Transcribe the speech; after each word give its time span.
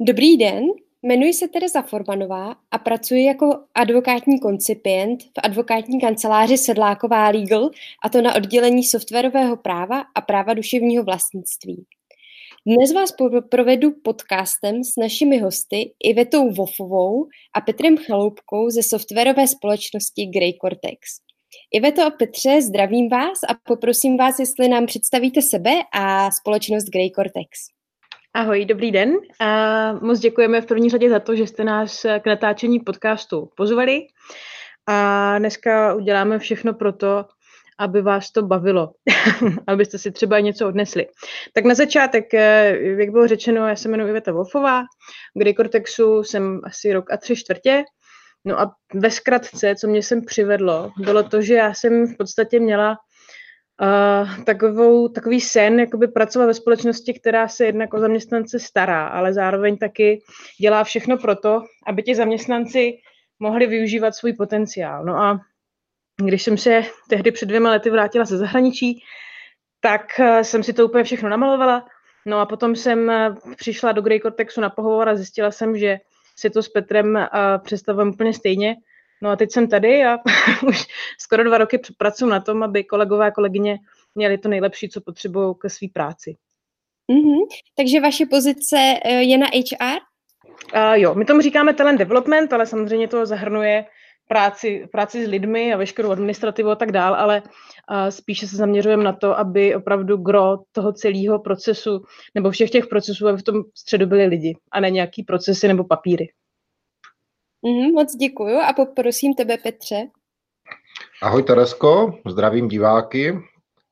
Dobrý 0.00 0.36
den, 0.36 0.64
jmenuji 1.02 1.32
se 1.32 1.48
Tereza 1.48 1.82
Formanová 1.82 2.56
a 2.70 2.78
pracuji 2.78 3.24
jako 3.24 3.64
advokátní 3.74 4.40
koncipient 4.40 5.22
v 5.22 5.32
advokátní 5.42 6.00
kanceláři 6.00 6.58
Sedláková 6.58 7.28
Legal 7.28 7.70
a 8.04 8.08
to 8.08 8.22
na 8.22 8.34
oddělení 8.34 8.84
softwarového 8.84 9.56
práva 9.56 10.04
a 10.14 10.20
práva 10.20 10.54
duševního 10.54 11.04
vlastnictví. 11.04 11.84
Dnes 12.66 12.92
vás 12.92 13.14
provedu 13.50 13.90
podcastem 14.04 14.84
s 14.84 14.96
našimi 14.96 15.38
hosty 15.38 15.94
Ivetou 16.04 16.50
Vofovou 16.50 17.26
a 17.56 17.60
Petrem 17.60 17.96
Chaloupkou 17.96 18.70
ze 18.70 18.82
softwarové 18.82 19.48
společnosti 19.48 20.26
Grey 20.26 20.52
Cortex. 20.52 21.20
Iveto 21.72 22.02
a 22.02 22.10
Petře, 22.10 22.62
zdravím 22.62 23.08
vás 23.08 23.38
a 23.48 23.54
poprosím 23.66 24.16
vás, 24.16 24.38
jestli 24.38 24.68
nám 24.68 24.86
představíte 24.86 25.42
sebe 25.42 25.70
a 25.92 26.30
společnost 26.30 26.84
Grey 26.84 27.10
Cortex. 27.10 27.73
Ahoj, 28.36 28.64
dobrý 28.64 28.90
den. 28.90 29.16
A 29.40 29.92
moc 29.92 30.18
děkujeme 30.18 30.60
v 30.60 30.66
první 30.66 30.90
řadě 30.90 31.10
za 31.10 31.18
to, 31.18 31.36
že 31.36 31.46
jste 31.46 31.64
nás 31.64 32.06
k 32.20 32.26
natáčení 32.26 32.80
podcastu 32.80 33.50
pozvali. 33.56 34.06
A 34.86 35.38
dneska 35.38 35.94
uděláme 35.94 36.38
všechno 36.38 36.74
pro 36.74 36.92
to, 36.92 37.24
aby 37.78 38.02
vás 38.02 38.30
to 38.30 38.42
bavilo, 38.42 38.90
abyste 39.66 39.98
si 39.98 40.10
třeba 40.10 40.40
něco 40.40 40.68
odnesli. 40.68 41.06
Tak 41.52 41.64
na 41.64 41.74
začátek, 41.74 42.34
eh, 42.34 42.76
jak 42.80 43.10
bylo 43.10 43.28
řečeno, 43.28 43.68
já 43.68 43.76
se 43.76 43.88
jmenuji 43.88 44.08
Iveta 44.08 44.32
Wolfová, 44.32 44.82
v 45.34 45.54
Cortexu 45.54 46.22
jsem 46.22 46.60
asi 46.64 46.92
rok 46.92 47.12
a 47.12 47.16
tři 47.16 47.36
čtvrtě. 47.36 47.84
No 48.44 48.60
a 48.60 48.72
ve 48.94 49.10
zkratce, 49.10 49.74
co 49.74 49.88
mě 49.88 50.02
sem 50.02 50.24
přivedlo, 50.24 50.90
bylo 50.98 51.22
to, 51.22 51.42
že 51.42 51.54
já 51.54 51.74
jsem 51.74 52.06
v 52.06 52.16
podstatě 52.16 52.60
měla 52.60 52.96
uh, 53.82 54.44
takovou, 54.44 55.08
takový 55.08 55.40
sen, 55.40 55.80
jakoby 55.80 56.08
pracovat 56.08 56.46
ve 56.46 56.54
společnosti, 56.54 57.14
která 57.14 57.48
se 57.48 57.66
jednak 57.66 57.94
o 57.94 57.98
zaměstnance 57.98 58.58
stará, 58.58 59.06
ale 59.06 59.32
zároveň 59.32 59.76
taky 59.76 60.22
dělá 60.60 60.84
všechno 60.84 61.18
pro 61.18 61.36
to, 61.36 61.62
aby 61.86 62.02
ti 62.02 62.14
zaměstnanci 62.14 62.98
mohli 63.38 63.66
využívat 63.66 64.14
svůj 64.14 64.32
potenciál. 64.32 65.04
No 65.04 65.16
a 65.16 65.40
když 66.16 66.42
jsem 66.42 66.58
se 66.58 66.82
tehdy 67.08 67.30
před 67.30 67.46
dvěma 67.46 67.70
lety 67.70 67.90
vrátila 67.90 68.24
ze 68.24 68.38
zahraničí, 68.38 69.02
tak 69.80 70.06
uh, 70.18 70.40
jsem 70.40 70.62
si 70.62 70.72
to 70.72 70.84
úplně 70.84 71.04
všechno 71.04 71.28
namalovala. 71.28 71.86
No 72.26 72.40
a 72.40 72.46
potom 72.46 72.76
jsem 72.76 73.08
uh, 73.08 73.54
přišla 73.56 73.92
do 73.92 74.02
Grey 74.02 74.20
Cortexu 74.20 74.60
na 74.60 74.70
pohovor 74.70 75.08
a 75.08 75.16
zjistila 75.16 75.50
jsem, 75.50 75.78
že 75.78 75.98
si 76.36 76.50
to 76.50 76.62
s 76.62 76.68
Petrem 76.68 77.14
uh, 77.14 77.62
představujeme 77.64 78.10
úplně 78.10 78.34
stejně, 78.34 78.76
No 79.22 79.30
a 79.30 79.36
teď 79.36 79.52
jsem 79.52 79.68
tady 79.68 80.04
a 80.04 80.18
už 80.68 80.86
skoro 81.20 81.44
dva 81.44 81.58
roky 81.58 81.80
pracuji 81.98 82.26
na 82.30 82.40
tom, 82.40 82.62
aby 82.62 82.84
kolegové 82.84 83.26
a 83.26 83.30
kolegyně 83.30 83.78
měli 84.14 84.38
to 84.38 84.48
nejlepší, 84.48 84.88
co 84.88 85.00
potřebují 85.00 85.54
ke 85.60 85.70
své 85.70 85.88
práci. 85.92 86.36
Mm-hmm. 87.12 87.46
Takže 87.76 88.00
vaše 88.00 88.26
pozice 88.26 88.76
eh, 89.04 89.22
je 89.22 89.38
na 89.38 89.46
HR? 89.46 90.00
Uh, 90.76 90.94
jo, 90.94 91.14
my 91.14 91.24
tomu 91.24 91.40
říkáme 91.40 91.74
talent 91.74 91.98
development, 91.98 92.52
ale 92.52 92.66
samozřejmě 92.66 93.08
to 93.08 93.26
zahrnuje 93.26 93.84
práci, 94.28 94.88
práci 94.92 95.26
s 95.26 95.28
lidmi 95.28 95.74
a 95.74 95.76
veškerou 95.76 96.10
administrativu 96.10 96.70
a 96.70 96.74
tak 96.74 96.92
dál, 96.92 97.14
ale 97.14 97.42
uh, 97.42 98.08
spíše 98.08 98.46
se 98.46 98.56
zaměřujeme 98.56 99.04
na 99.04 99.12
to, 99.12 99.38
aby 99.38 99.74
opravdu 99.74 100.16
gro 100.16 100.58
toho 100.72 100.92
celého 100.92 101.38
procesu 101.38 102.04
nebo 102.34 102.50
všech 102.50 102.70
těch 102.70 102.86
procesů, 102.86 103.28
aby 103.28 103.38
v 103.38 103.42
tom 103.42 103.62
středu 103.74 104.06
byli 104.06 104.26
lidi 104.26 104.56
a 104.72 104.80
ne 104.80 104.90
nějaký 104.90 105.22
procesy 105.22 105.68
nebo 105.68 105.84
papíry. 105.84 106.28
Mm, 107.66 107.92
moc 107.92 108.16
děkuju 108.16 108.58
a 108.58 108.72
poprosím 108.72 109.34
tebe, 109.34 109.58
Petře. 109.58 110.06
Ahoj 111.22 111.42
Teresko, 111.42 112.18
zdravím 112.28 112.68
diváky. 112.68 113.38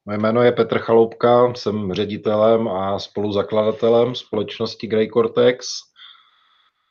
Moje 0.04 0.18
jméno 0.18 0.42
je 0.42 0.52
Petr 0.52 0.78
Chaloupka, 0.78 1.54
jsem 1.54 1.92
ředitelem 1.92 2.68
a 2.68 2.98
spoluzakladatelem 2.98 4.14
společnosti 4.14 4.86
Grey 4.86 5.08
Cortex. 5.08 5.66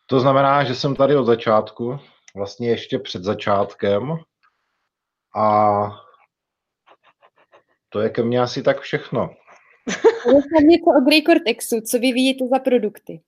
To 0.06 0.20
znamená, 0.20 0.64
že 0.64 0.76
jsem 0.76 0.96
tady 0.96 1.16
od 1.16 1.26
začátku, 1.26 2.00
vlastně 2.36 2.70
ještě 2.70 3.00
před 3.00 3.24
začátkem. 3.24 4.18
A 5.36 5.82
to 7.90 8.00
je 8.00 8.10
ke 8.10 8.24
mně 8.24 8.42
asi 8.42 8.64
tak 8.64 8.80
všechno. 8.80 9.30
něco 10.64 10.92
o 10.98 11.02
Grey 11.06 11.22
Cortexu, 11.22 11.82
co 11.82 12.00
vyvíjíte 12.00 12.48
za 12.48 12.60
produkty? 12.60 13.22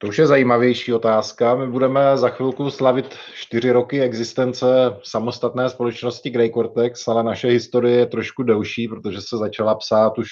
To 0.00 0.06
už 0.06 0.18
je 0.18 0.26
zajímavější 0.26 0.92
otázka. 0.92 1.54
My 1.54 1.66
budeme 1.66 2.16
za 2.16 2.28
chvilku 2.28 2.70
slavit 2.70 3.16
čtyři 3.34 3.70
roky 3.72 4.00
existence 4.00 4.66
samostatné 5.02 5.70
společnosti 5.70 6.30
Grey 6.30 6.50
Cortex, 6.50 7.08
ale 7.08 7.22
naše 7.22 7.48
historie 7.48 7.96
je 7.96 8.06
trošku 8.06 8.42
delší, 8.42 8.88
protože 8.88 9.20
se 9.20 9.36
začala 9.36 9.74
psát 9.74 10.18
už 10.18 10.28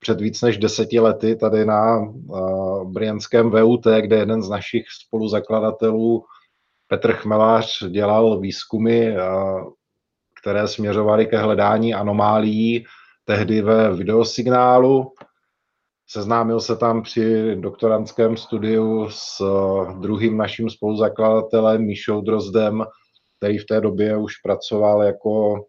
před 0.00 0.20
víc 0.20 0.42
než 0.42 0.58
deseti 0.58 1.00
lety 1.00 1.36
tady 1.36 1.64
na 1.64 1.98
uh, 1.98 2.92
brněnském 2.92 3.50
VUT, 3.50 3.86
kde 4.00 4.16
jeden 4.16 4.42
z 4.42 4.48
našich 4.48 4.84
spoluzakladatelů, 5.06 6.24
Petr 6.88 7.12
Chmelář, 7.12 7.84
dělal 7.90 8.40
výzkumy, 8.40 9.12
uh, 9.12 9.72
které 10.40 10.68
směřovaly 10.68 11.26
ke 11.26 11.38
hledání 11.38 11.94
anomálií 11.94 12.84
tehdy 13.24 13.62
ve 13.62 13.94
videosignálu. 13.94 15.12
Seznámil 16.12 16.60
se 16.60 16.76
tam 16.76 17.02
při 17.02 17.56
doktorantském 17.56 18.36
studiu 18.36 19.08
s 19.10 19.40
eh, 19.40 19.92
druhým 20.00 20.36
naším 20.36 20.70
spoluzakladatelem 20.70 21.82
Míšou 21.82 22.20
Drozdem, 22.20 22.84
který 23.38 23.58
v 23.58 23.64
té 23.64 23.80
době 23.80 24.16
už 24.16 24.36
pracoval 24.36 25.02
jako 25.02 25.64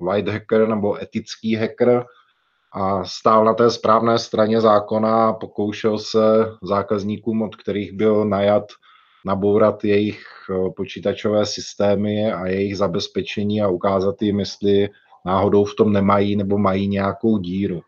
white 0.00 0.28
hacker 0.28 0.68
nebo 0.68 1.02
etický 1.02 1.54
hacker 1.54 2.04
a 2.72 3.04
stál 3.04 3.44
na 3.44 3.54
té 3.54 3.70
správné 3.70 4.18
straně 4.18 4.60
zákona 4.60 5.28
a 5.28 5.32
pokoušel 5.32 5.98
se 5.98 6.46
zákazníkům, 6.62 7.42
od 7.42 7.56
kterých 7.56 7.92
byl 7.92 8.24
najat, 8.24 8.64
nabourat 9.26 9.84
jejich 9.84 10.24
eh, 10.50 10.70
počítačové 10.76 11.46
systémy 11.46 12.32
a 12.32 12.46
jejich 12.46 12.76
zabezpečení 12.76 13.62
a 13.62 13.68
ukázat 13.68 14.22
jim, 14.22 14.40
jestli 14.40 14.88
náhodou 15.26 15.64
v 15.64 15.74
tom 15.74 15.92
nemají 15.92 16.36
nebo 16.36 16.58
mají 16.58 16.88
nějakou 16.88 17.38
díru. 17.38 17.80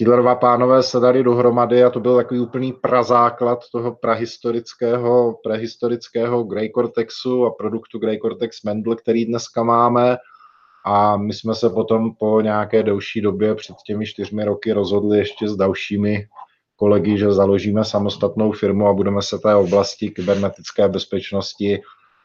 Tihle 0.00 0.16
dva 0.16 0.34
pánové 0.34 0.82
se 0.82 1.00
dali 1.00 1.22
dohromady 1.22 1.84
a 1.84 1.90
to 1.90 2.00
byl 2.00 2.16
takový 2.16 2.40
úplný 2.40 2.72
prazáklad 2.72 3.58
toho 3.72 3.94
prahistorického, 3.94 5.34
prehistorického 5.42 6.42
Grey 6.42 6.70
Cortexu 6.70 7.46
a 7.46 7.50
produktu 7.50 7.98
Grey 7.98 8.18
Cortex 8.18 8.62
Mendel, 8.62 8.96
který 8.96 9.24
dneska 9.24 9.62
máme. 9.62 10.16
A 10.86 11.16
my 11.16 11.32
jsme 11.32 11.54
se 11.54 11.70
potom 11.70 12.14
po 12.18 12.40
nějaké 12.40 12.82
delší 12.82 13.20
době 13.20 13.54
před 13.54 13.76
těmi 13.86 14.06
čtyřmi 14.06 14.44
roky 14.44 14.72
rozhodli 14.72 15.18
ještě 15.18 15.48
s 15.48 15.56
dalšími 15.56 16.26
kolegy, 16.76 17.18
že 17.18 17.32
založíme 17.32 17.84
samostatnou 17.84 18.52
firmu 18.52 18.86
a 18.86 18.92
budeme 18.92 19.22
se 19.22 19.38
té 19.38 19.54
oblasti 19.54 20.10
kybernetické 20.10 20.88
bezpečnosti 20.88 21.80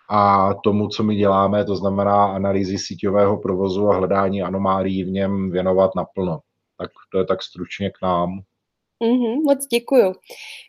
a 0.09 0.53
tomu, 0.53 0.87
co 0.87 1.03
my 1.03 1.15
děláme, 1.15 1.65
to 1.65 1.75
znamená 1.75 2.25
analýzy 2.25 2.77
síťového 2.77 3.37
provozu 3.37 3.89
a 3.89 3.95
hledání 3.95 4.41
anomálií 4.41 5.03
v 5.03 5.11
něm 5.11 5.51
věnovat 5.51 5.91
naplno. 5.95 6.39
Tak 6.77 6.91
to 7.11 7.17
je 7.17 7.25
tak 7.25 7.43
stručně 7.43 7.89
k 7.89 8.01
nám. 8.01 8.41
Mm-hmm, 9.03 9.43
moc 9.43 9.67
děkuju. 9.67 10.13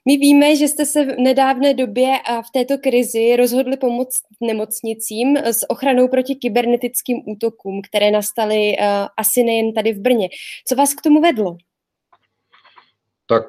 My 0.05 0.17
víme, 0.17 0.57
že 0.57 0.69
jste 0.69 0.87
se 0.87 1.05
v 1.05 1.19
nedávné 1.19 1.75
době 1.75 2.19
a 2.27 2.43
v 2.43 2.51
této 2.53 2.79
krizi 2.79 3.37
rozhodli 3.37 3.77
pomoct 3.77 4.21
nemocnicím 4.41 5.37
s 5.37 5.71
ochranou 5.71 6.09
proti 6.09 6.35
kybernetickým 6.35 7.23
útokům, 7.27 7.81
které 7.91 8.11
nastaly 8.11 8.77
uh, 8.79 8.85
asi 9.17 9.43
nejen 9.43 9.75
tady 9.75 9.93
v 9.93 10.01
Brně. 10.01 10.29
Co 10.69 10.77
vás 10.77 10.95
k 10.95 11.03
tomu 11.03 11.21
vedlo? 11.21 11.57
Tak 13.27 13.45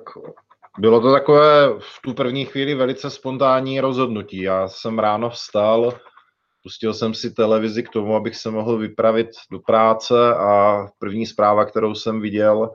bylo 0.79 1.01
to 1.01 1.11
takové 1.11 1.69
v 1.79 2.01
tu 2.03 2.13
první 2.13 2.45
chvíli 2.45 2.75
velice 2.75 3.09
spontánní 3.09 3.79
rozhodnutí. 3.79 4.41
Já 4.41 4.67
jsem 4.67 4.99
ráno 4.99 5.29
vstal, 5.29 5.99
Pustil 6.67 6.93
jsem 6.93 7.13
si 7.13 7.31
televizi 7.31 7.83
k 7.83 7.89
tomu, 7.89 8.15
abych 8.15 8.35
se 8.35 8.51
mohl 8.51 8.77
vypravit 8.77 9.27
do 9.51 9.59
práce 9.59 10.35
a 10.35 10.85
první 10.99 11.25
zpráva, 11.25 11.65
kterou 11.65 11.95
jsem 11.95 12.21
viděl, 12.21 12.71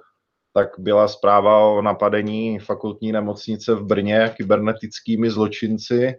tak 0.54 0.68
byla 0.78 1.08
zpráva 1.08 1.58
o 1.58 1.82
napadení 1.82 2.58
fakultní 2.58 3.12
nemocnice 3.12 3.74
v 3.74 3.84
Brně 3.84 4.34
kybernetickými 4.36 5.30
zločinci. 5.30 6.14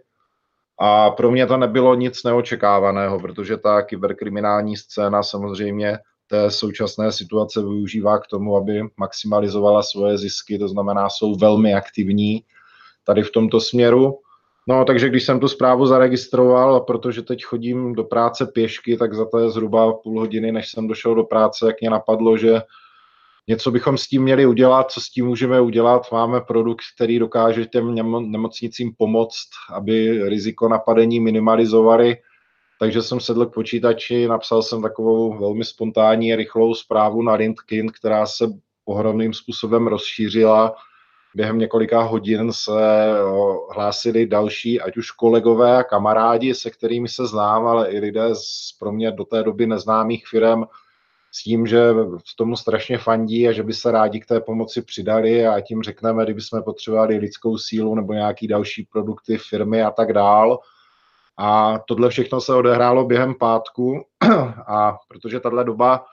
A 0.80 1.10
pro 1.10 1.30
mě 1.30 1.46
to 1.46 1.56
nebylo 1.56 1.94
nic 1.94 2.24
neočekávaného, 2.24 3.20
protože 3.20 3.56
ta 3.56 3.82
kyberkriminální 3.82 4.76
scéna 4.76 5.22
samozřejmě 5.22 5.98
té 6.26 6.50
současné 6.50 7.12
situace 7.12 7.60
využívá 7.60 8.18
k 8.18 8.26
tomu, 8.26 8.56
aby 8.56 8.82
maximalizovala 8.96 9.82
svoje 9.82 10.18
zisky, 10.18 10.58
to 10.58 10.68
znamená, 10.68 11.08
jsou 11.08 11.34
velmi 11.34 11.74
aktivní 11.74 12.44
tady 13.04 13.22
v 13.22 13.30
tomto 13.30 13.60
směru. 13.60 14.18
No, 14.68 14.84
takže 14.84 15.08
když 15.08 15.24
jsem 15.24 15.40
tu 15.40 15.48
zprávu 15.48 15.86
zaregistroval, 15.86 16.74
a 16.74 16.80
protože 16.80 17.22
teď 17.22 17.44
chodím 17.44 17.94
do 17.94 18.04
práce 18.04 18.46
pěšky, 18.46 18.96
tak 18.96 19.14
za 19.14 19.24
to 19.24 19.38
je 19.38 19.50
zhruba 19.50 19.92
půl 19.92 20.20
hodiny, 20.20 20.52
než 20.52 20.70
jsem 20.70 20.88
došel 20.88 21.14
do 21.14 21.24
práce, 21.24 21.66
jak 21.66 21.80
mě 21.80 21.90
napadlo, 21.90 22.36
že 22.36 22.62
něco 23.48 23.70
bychom 23.70 23.98
s 23.98 24.06
tím 24.06 24.22
měli 24.22 24.46
udělat, 24.46 24.90
co 24.90 25.00
s 25.00 25.10
tím 25.10 25.26
můžeme 25.26 25.60
udělat. 25.60 26.12
Máme 26.12 26.40
produkt, 26.40 26.82
který 26.96 27.18
dokáže 27.18 27.66
těm 27.66 27.94
nemocnicím 28.30 28.92
pomoct, 28.98 29.48
aby 29.74 30.28
riziko 30.28 30.68
napadení 30.68 31.20
minimalizovali. 31.20 32.16
Takže 32.80 33.02
jsem 33.02 33.20
sedl 33.20 33.46
k 33.46 33.54
počítači, 33.54 34.28
napsal 34.28 34.62
jsem 34.62 34.82
takovou 34.82 35.38
velmi 35.38 35.64
spontánní, 35.64 36.36
rychlou 36.36 36.74
zprávu 36.74 37.22
na 37.22 37.34
LinkedIn, 37.34 37.92
která 37.98 38.26
se 38.26 38.46
ohromným 38.84 39.32
způsobem 39.32 39.86
rozšířila 39.86 40.74
během 41.34 41.58
několika 41.58 42.02
hodin 42.02 42.52
se 42.52 43.10
hlásili 43.74 44.26
další, 44.26 44.80
ať 44.80 44.96
už 44.96 45.10
kolegové 45.10 45.76
a 45.76 45.82
kamarádi, 45.82 46.54
se 46.54 46.70
kterými 46.70 47.08
se 47.08 47.26
znám, 47.26 47.66
ale 47.66 47.90
i 47.90 47.98
lidé 47.98 48.34
z 48.34 48.72
pro 48.78 48.92
mě 48.92 49.10
do 49.10 49.24
té 49.24 49.42
doby 49.42 49.66
neznámých 49.66 50.26
firm, 50.26 50.64
s 51.30 51.42
tím, 51.42 51.66
že 51.66 51.94
tomu 52.36 52.56
strašně 52.56 52.98
fandí 52.98 53.48
a 53.48 53.52
že 53.52 53.62
by 53.62 53.72
se 53.72 53.90
rádi 53.90 54.20
k 54.20 54.26
té 54.26 54.40
pomoci 54.40 54.82
přidali 54.82 55.46
a 55.46 55.60
tím 55.60 55.82
řekneme, 55.82 56.24
kdyby 56.24 56.40
jsme 56.40 56.62
potřebovali 56.62 57.16
lidskou 57.16 57.58
sílu 57.58 57.94
nebo 57.94 58.12
nějaký 58.12 58.48
další 58.48 58.88
produkty, 58.92 59.38
firmy 59.38 59.82
a 59.82 59.90
tak 59.90 60.12
dál. 60.12 60.58
A 61.38 61.78
tohle 61.88 62.10
všechno 62.10 62.40
se 62.40 62.54
odehrálo 62.54 63.04
během 63.04 63.34
pátku 63.34 64.04
a 64.66 64.98
protože 65.08 65.40
tahle 65.40 65.64
doba 65.64 66.04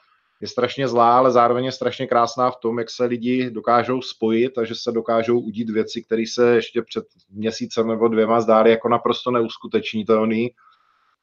je 0.42 0.48
strašně 0.48 0.88
zlá, 0.88 1.18
ale 1.18 1.32
zároveň 1.32 1.66
je 1.66 1.72
strašně 1.72 2.08
krásná 2.08 2.52
v 2.52 2.56
tom, 2.56 2.80
jak 2.80 2.90
se 2.90 3.06
lidi 3.06 3.50
dokážou 3.50 4.02
spojit 4.02 4.58
a 4.58 4.64
že 4.64 4.76
se 4.76 4.92
dokážou 4.92 5.40
udít 5.40 5.70
věci, 5.70 6.04
které 6.04 6.24
se 6.34 6.56
ještě 6.56 6.82
před 6.82 7.04
měsícem 7.30 7.88
nebo 7.88 8.08
dvěma 8.08 8.42
zdály 8.42 8.72
jako 8.72 8.90
naprosto 8.90 9.32
neuskutečnitelné 9.32 10.48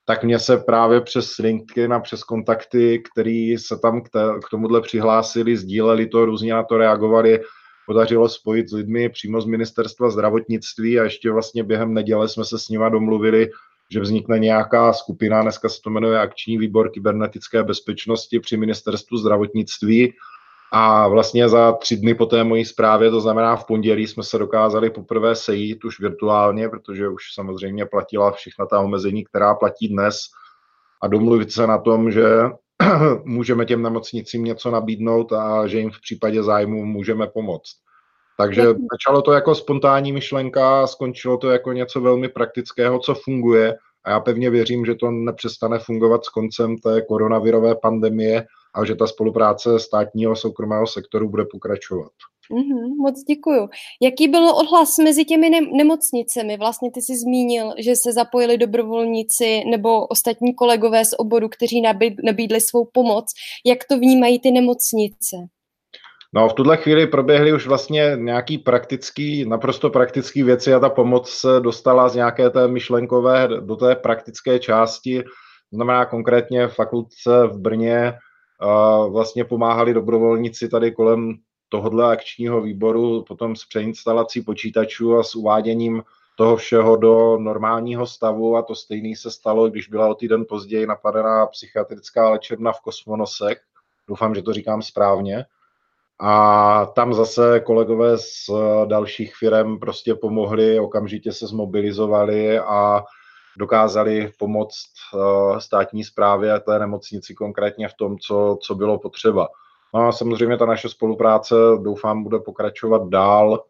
tak 0.08 0.24
mě 0.24 0.38
se 0.38 0.56
právě 0.56 1.00
přes 1.00 1.38
LinkedIn 1.38 1.92
a 1.92 2.00
přes 2.00 2.24
kontakty, 2.24 3.02
který 3.12 3.58
se 3.58 3.78
tam 3.78 4.02
k, 4.02 4.08
té, 4.08 4.20
k 4.46 4.48
tomuhle 4.50 4.80
přihlásili, 4.80 5.56
sdíleli 5.56 6.06
to, 6.06 6.24
různě 6.24 6.52
na 6.52 6.62
to 6.62 6.78
reagovali, 6.78 7.40
podařilo 7.86 8.28
spojit 8.28 8.68
s 8.68 8.72
lidmi 8.72 9.08
přímo 9.08 9.40
z 9.40 9.46
ministerstva 9.46 10.10
zdravotnictví 10.10 11.00
a 11.00 11.04
ještě 11.04 11.30
vlastně 11.30 11.64
během 11.64 11.94
neděle 11.94 12.28
jsme 12.28 12.44
se 12.44 12.58
s 12.58 12.68
nima 12.68 12.88
domluvili, 12.88 13.50
že 13.90 14.00
vznikne 14.00 14.38
nějaká 14.38 14.92
skupina, 14.92 15.42
dneska 15.42 15.68
se 15.68 15.82
to 15.84 15.90
jmenuje 15.90 16.20
Akční 16.20 16.58
výbor 16.58 16.90
kybernetické 16.90 17.62
bezpečnosti 17.62 18.40
při 18.40 18.56
ministerstvu 18.56 19.18
zdravotnictví, 19.18 20.12
a 20.72 21.08
vlastně 21.08 21.48
za 21.48 21.72
tři 21.72 21.96
dny 21.96 22.14
po 22.14 22.26
té 22.26 22.44
mojí 22.44 22.64
zprávě, 22.64 23.10
to 23.10 23.20
znamená 23.20 23.56
v 23.56 23.66
pondělí, 23.66 24.06
jsme 24.06 24.22
se 24.22 24.38
dokázali 24.38 24.90
poprvé 24.90 25.34
sejít 25.34 25.84
už 25.84 26.00
virtuálně, 26.00 26.68
protože 26.68 27.08
už 27.08 27.22
samozřejmě 27.34 27.86
platila 27.86 28.32
všechna 28.32 28.66
ta 28.66 28.80
omezení, 28.80 29.24
která 29.24 29.54
platí 29.54 29.88
dnes 29.88 30.16
a 31.02 31.08
domluvit 31.08 31.52
se 31.52 31.66
na 31.66 31.78
tom, 31.78 32.10
že 32.10 32.24
můžeme 33.24 33.64
těm 33.64 33.82
nemocnicím 33.82 34.44
něco 34.44 34.70
nabídnout 34.70 35.32
a 35.32 35.66
že 35.66 35.78
jim 35.78 35.90
v 35.90 36.00
případě 36.00 36.42
zájmu 36.42 36.84
můžeme 36.84 37.26
pomoct. 37.26 37.87
Takže 38.40 38.62
začalo 38.92 39.22
to 39.22 39.32
jako 39.32 39.54
spontánní 39.54 40.12
myšlenka, 40.12 40.86
skončilo 40.86 41.38
to 41.38 41.50
jako 41.50 41.72
něco 41.72 42.00
velmi 42.00 42.28
praktického, 42.28 42.98
co 42.98 43.14
funguje 43.14 43.76
a 44.04 44.10
já 44.10 44.20
pevně 44.20 44.50
věřím, 44.50 44.84
že 44.84 44.94
to 44.94 45.10
nepřestane 45.10 45.78
fungovat 45.78 46.24
s 46.24 46.28
koncem 46.28 46.76
té 46.76 47.02
koronavirové 47.02 47.74
pandemie 47.74 48.46
a 48.74 48.84
že 48.84 48.94
ta 48.94 49.06
spolupráce 49.06 49.80
státního 49.80 50.32
a 50.32 50.36
soukromého 50.36 50.86
sektoru 50.86 51.28
bude 51.28 51.44
pokračovat. 51.50 52.12
Mm-hmm, 52.50 52.96
moc 52.96 53.22
děkuju. 53.22 53.68
Jaký 54.02 54.28
byl 54.28 54.48
odhlas 54.48 54.98
mezi 54.98 55.24
těmi 55.24 55.50
ne- 55.50 55.76
nemocnicemi? 55.76 56.56
Vlastně 56.56 56.90
ty 56.90 57.02
jsi 57.02 57.16
zmínil, 57.16 57.74
že 57.78 57.96
se 57.96 58.12
zapojili 58.12 58.58
dobrovolníci 58.58 59.64
nebo 59.70 60.06
ostatní 60.06 60.54
kolegové 60.54 61.04
z 61.04 61.14
oboru, 61.18 61.48
kteří 61.48 61.82
nabídli 62.24 62.60
svou 62.60 62.88
pomoc. 62.92 63.24
Jak 63.66 63.78
to 63.88 63.98
vnímají 63.98 64.40
ty 64.40 64.50
nemocnice? 64.50 65.36
No, 66.32 66.48
v 66.48 66.52
tuhle 66.52 66.76
chvíli 66.76 67.06
proběhly 67.06 67.52
už 67.52 67.66
vlastně 67.66 68.12
nějaký 68.16 68.58
praktický, 68.58 69.44
naprosto 69.44 69.90
praktický 69.90 70.42
věci 70.42 70.74
a 70.74 70.80
ta 70.80 70.88
pomoc 70.88 71.30
se 71.30 71.60
dostala 71.60 72.08
z 72.08 72.14
nějaké 72.14 72.50
té 72.50 72.68
myšlenkové 72.68 73.48
do 73.60 73.76
té 73.76 73.96
praktické 73.96 74.58
části. 74.58 75.24
Znamená 75.72 76.04
konkrétně 76.04 76.68
fakultce 76.68 77.46
v 77.46 77.58
Brně 77.58 78.18
vlastně 79.10 79.44
pomáhali 79.44 79.94
dobrovolníci 79.94 80.68
tady 80.68 80.92
kolem 80.92 81.34
tohohle 81.68 82.12
akčního 82.12 82.60
výboru 82.60 83.24
potom 83.28 83.56
s 83.56 83.64
přeinstalací 83.64 84.42
počítačů 84.42 85.16
a 85.16 85.22
s 85.22 85.34
uváděním 85.34 86.02
toho 86.36 86.56
všeho 86.56 86.96
do 86.96 87.38
normálního 87.38 88.06
stavu 88.06 88.56
a 88.56 88.62
to 88.62 88.74
stejný 88.74 89.16
se 89.16 89.30
stalo, 89.30 89.68
když 89.68 89.88
byla 89.88 90.08
o 90.08 90.14
týden 90.14 90.44
později 90.48 90.86
napadená 90.86 91.46
psychiatrická 91.46 92.28
léčebna 92.28 92.72
v 92.72 92.80
Kosmonosech. 92.80 93.60
Doufám, 94.08 94.34
že 94.34 94.42
to 94.42 94.52
říkám 94.52 94.82
správně. 94.82 95.44
A 96.20 96.86
tam 96.86 97.14
zase 97.14 97.60
kolegové 97.60 98.18
z 98.18 98.50
dalších 98.84 99.36
firm 99.36 99.78
prostě 99.78 100.14
pomohli, 100.14 100.80
okamžitě 100.80 101.32
se 101.32 101.46
zmobilizovali 101.46 102.58
a 102.58 103.04
dokázali 103.58 104.32
pomoct 104.38 104.86
eh, 105.14 105.60
státní 105.60 106.04
správě 106.04 106.52
a 106.52 106.58
té 106.58 106.78
nemocnici 106.78 107.34
konkrétně 107.34 107.88
v 107.88 107.94
tom, 107.94 108.18
co, 108.18 108.58
co 108.62 108.74
bylo 108.74 108.98
potřeba. 108.98 109.48
No 109.94 110.08
a 110.08 110.12
samozřejmě 110.12 110.56
ta 110.56 110.66
naše 110.66 110.88
spolupráce, 110.88 111.54
doufám, 111.82 112.22
bude 112.22 112.38
pokračovat 112.38 113.08
dál 113.08 113.64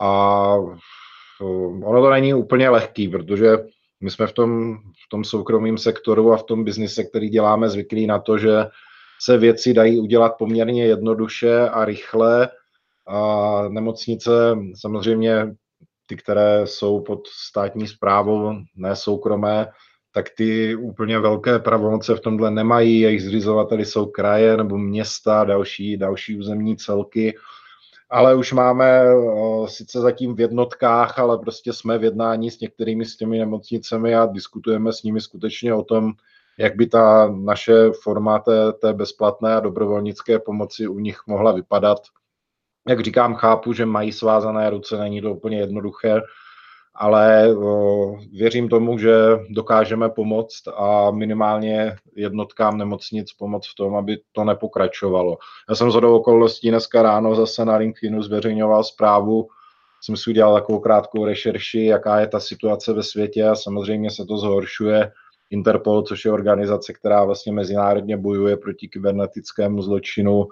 a 0.00 0.54
eh, 1.40 1.44
ono 1.84 2.02
to 2.02 2.10
není 2.10 2.34
úplně 2.34 2.68
lehký, 2.68 3.08
protože 3.08 3.58
my 4.00 4.10
jsme 4.10 4.26
v 4.26 4.32
tom, 4.32 4.76
v 4.76 5.08
tom 5.08 5.24
soukromém 5.24 5.78
sektoru 5.78 6.32
a 6.32 6.36
v 6.36 6.42
tom 6.42 6.64
biznise, 6.64 7.04
který 7.04 7.28
děláme, 7.28 7.68
zvyklí 7.68 8.06
na 8.06 8.18
to, 8.18 8.38
že 8.38 8.66
se 9.24 9.38
věci 9.38 9.74
dají 9.74 10.00
udělat 10.00 10.32
poměrně 10.38 10.86
jednoduše 10.86 11.68
a 11.68 11.84
rychle. 11.84 12.48
A 13.06 13.68
nemocnice 13.68 14.30
samozřejmě 14.80 15.54
ty, 16.06 16.16
které 16.16 16.66
jsou 16.66 17.00
pod 17.00 17.26
státní 17.26 17.88
zprávou, 17.88 18.52
ne 18.76 18.96
soukromé, 18.96 19.66
tak 20.12 20.26
ty 20.36 20.74
úplně 20.74 21.18
velké 21.18 21.58
pravomoce 21.58 22.14
v 22.14 22.20
tomhle 22.20 22.50
nemají. 22.50 23.00
Jejich 23.00 23.22
zřizovateli 23.22 23.84
jsou 23.84 24.06
kraje 24.06 24.56
nebo 24.56 24.78
města, 24.78 25.44
další, 25.44 25.96
další 25.96 26.38
územní 26.38 26.76
celky. 26.76 27.36
Ale 28.10 28.34
už 28.34 28.52
máme 28.52 29.04
sice 29.66 30.00
zatím 30.00 30.34
v 30.34 30.40
jednotkách, 30.40 31.18
ale 31.18 31.38
prostě 31.38 31.72
jsme 31.72 31.98
v 31.98 32.04
jednání 32.04 32.50
s 32.50 32.60
některými 32.60 33.04
s 33.04 33.16
těmi 33.16 33.38
nemocnicemi 33.38 34.14
a 34.14 34.26
diskutujeme 34.26 34.92
s 34.92 35.02
nimi 35.02 35.20
skutečně 35.20 35.74
o 35.74 35.82
tom, 35.82 36.12
jak 36.58 36.76
by 36.76 36.86
ta 36.86 37.28
naše 37.28 37.90
forma 38.02 38.38
té, 38.38 38.72
té 38.72 38.92
bezplatné 38.92 39.54
a 39.54 39.60
dobrovolnické 39.60 40.38
pomoci 40.38 40.88
u 40.88 40.98
nich 40.98 41.18
mohla 41.26 41.52
vypadat 41.52 41.98
jak 42.88 43.00
říkám, 43.00 43.34
chápu, 43.34 43.72
že 43.72 43.86
mají 43.86 44.12
svázané 44.12 44.70
ruce, 44.70 44.98
není 44.98 45.20
to 45.20 45.32
úplně 45.32 45.58
jednoduché, 45.58 46.20
ale 46.94 47.48
věřím 48.32 48.68
tomu, 48.68 48.98
že 48.98 49.14
dokážeme 49.50 50.08
pomoct 50.08 50.68
a 50.76 51.10
minimálně 51.10 51.96
jednotkám 52.16 52.78
nemocnic 52.78 53.32
pomoct 53.32 53.68
v 53.68 53.74
tom, 53.74 53.96
aby 53.96 54.18
to 54.32 54.44
nepokračovalo. 54.44 55.38
Já 55.68 55.74
jsem 55.74 55.90
zhodou 55.90 56.16
okolností 56.16 56.70
dneska 56.70 57.02
ráno 57.02 57.34
zase 57.34 57.64
na 57.64 57.76
LinkedInu 57.76 58.22
zveřejňoval 58.22 58.84
zprávu, 58.84 59.48
jsem 60.00 60.16
si 60.16 60.30
udělal 60.30 60.54
takovou 60.54 60.80
krátkou 60.80 61.24
rešerši, 61.24 61.84
jaká 61.84 62.20
je 62.20 62.26
ta 62.26 62.40
situace 62.40 62.92
ve 62.92 63.02
světě 63.02 63.48
a 63.48 63.54
samozřejmě 63.54 64.10
se 64.10 64.24
to 64.24 64.38
zhoršuje. 64.38 65.12
Interpol, 65.50 66.02
což 66.02 66.24
je 66.24 66.32
organizace, 66.32 66.92
která 66.92 67.24
vlastně 67.24 67.52
mezinárodně 67.52 68.16
bojuje 68.16 68.56
proti 68.56 68.88
kybernetickému 68.88 69.82
zločinu, 69.82 70.46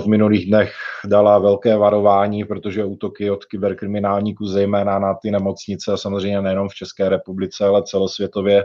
v 0.00 0.06
minulých 0.06 0.46
dnech 0.46 0.74
dala 1.04 1.38
velké 1.38 1.76
varování, 1.76 2.44
protože 2.44 2.84
útoky 2.84 3.30
od 3.30 3.44
kyberkriminálníků, 3.44 4.46
zejména 4.46 4.98
na 4.98 5.14
ty 5.14 5.30
nemocnice, 5.30 5.92
a 5.92 5.96
samozřejmě 5.96 6.40
nejenom 6.40 6.68
v 6.68 6.74
České 6.74 7.08
republice, 7.08 7.66
ale 7.66 7.82
celosvětově 7.82 8.64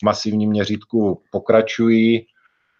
v 0.00 0.04
masivním 0.04 0.50
měřítku 0.50 1.22
pokračují. 1.32 2.26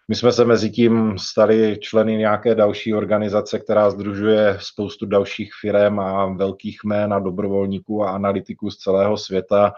My 0.08 0.14
jsme 0.14 0.32
se 0.32 0.44
mezi 0.44 0.70
tím 0.70 1.18
stali 1.18 1.78
členy 1.80 2.16
nějaké 2.16 2.54
další 2.54 2.94
organizace, 2.94 3.58
která 3.58 3.90
združuje 3.90 4.56
spoustu 4.60 5.06
dalších 5.06 5.50
firm 5.60 6.00
a 6.00 6.26
velkých 6.26 6.78
jmén 6.84 7.12
a 7.12 7.18
dobrovolníků 7.18 8.04
a 8.04 8.10
analytiků 8.10 8.70
z 8.70 8.76
celého 8.76 9.16
světa, 9.16 9.72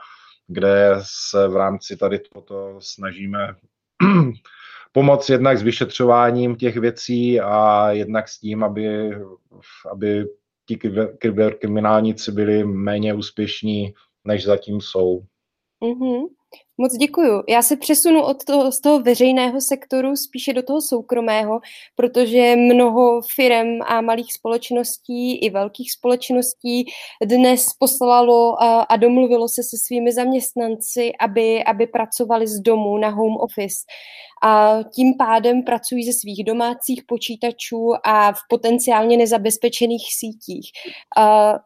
kde 0.50 0.96
se 1.02 1.48
v 1.48 1.56
rámci 1.56 1.96
tady 1.96 2.18
tohoto 2.18 2.76
snažíme 2.80 3.54
pomoc 4.92 5.28
jednak 5.28 5.58
s 5.58 5.62
vyšetřováním 5.62 6.56
těch 6.56 6.76
věcí 6.76 7.40
a 7.40 7.90
jednak 7.90 8.28
s 8.28 8.38
tím, 8.38 8.64
aby, 8.64 9.10
aby 9.92 10.26
ti 10.66 10.78
kriminálníci 11.60 12.32
byli 12.32 12.64
méně 12.64 13.14
úspěšní, 13.14 13.94
než 14.24 14.44
zatím 14.44 14.80
jsou. 14.80 15.22
Mm-hmm. 15.82 16.26
Moc 16.80 16.96
děkuju. 16.96 17.42
Já 17.48 17.62
se 17.62 17.76
přesunu 17.76 18.22
od 18.22 18.44
toho, 18.44 18.72
z 18.72 18.80
toho 18.80 19.00
veřejného 19.00 19.60
sektoru 19.60 20.16
spíše 20.16 20.52
do 20.52 20.62
toho 20.62 20.80
soukromého, 20.80 21.60
protože 21.96 22.56
mnoho 22.56 23.20
firm 23.34 23.78
a 23.86 24.00
malých 24.00 24.32
společností 24.32 25.36
i 25.36 25.50
velkých 25.50 25.92
společností 25.92 26.84
dnes 27.24 27.66
poslalo 27.78 28.62
a, 28.62 28.82
a 28.82 28.96
domluvilo 28.96 29.48
se 29.48 29.62
se 29.62 29.76
svými 29.86 30.12
zaměstnanci, 30.12 31.12
aby, 31.20 31.64
aby 31.64 31.86
pracovali 31.86 32.46
z 32.46 32.60
domu 32.60 32.98
na 32.98 33.08
home 33.08 33.36
office 33.36 33.78
a 34.42 34.78
tím 34.94 35.14
pádem 35.18 35.62
pracují 35.62 36.04
ze 36.04 36.12
svých 36.12 36.44
domácích 36.44 37.02
počítačů 37.06 37.92
a 38.04 38.32
v 38.32 38.38
potenciálně 38.48 39.16
nezabezpečených 39.16 40.14
sítích. 40.14 40.70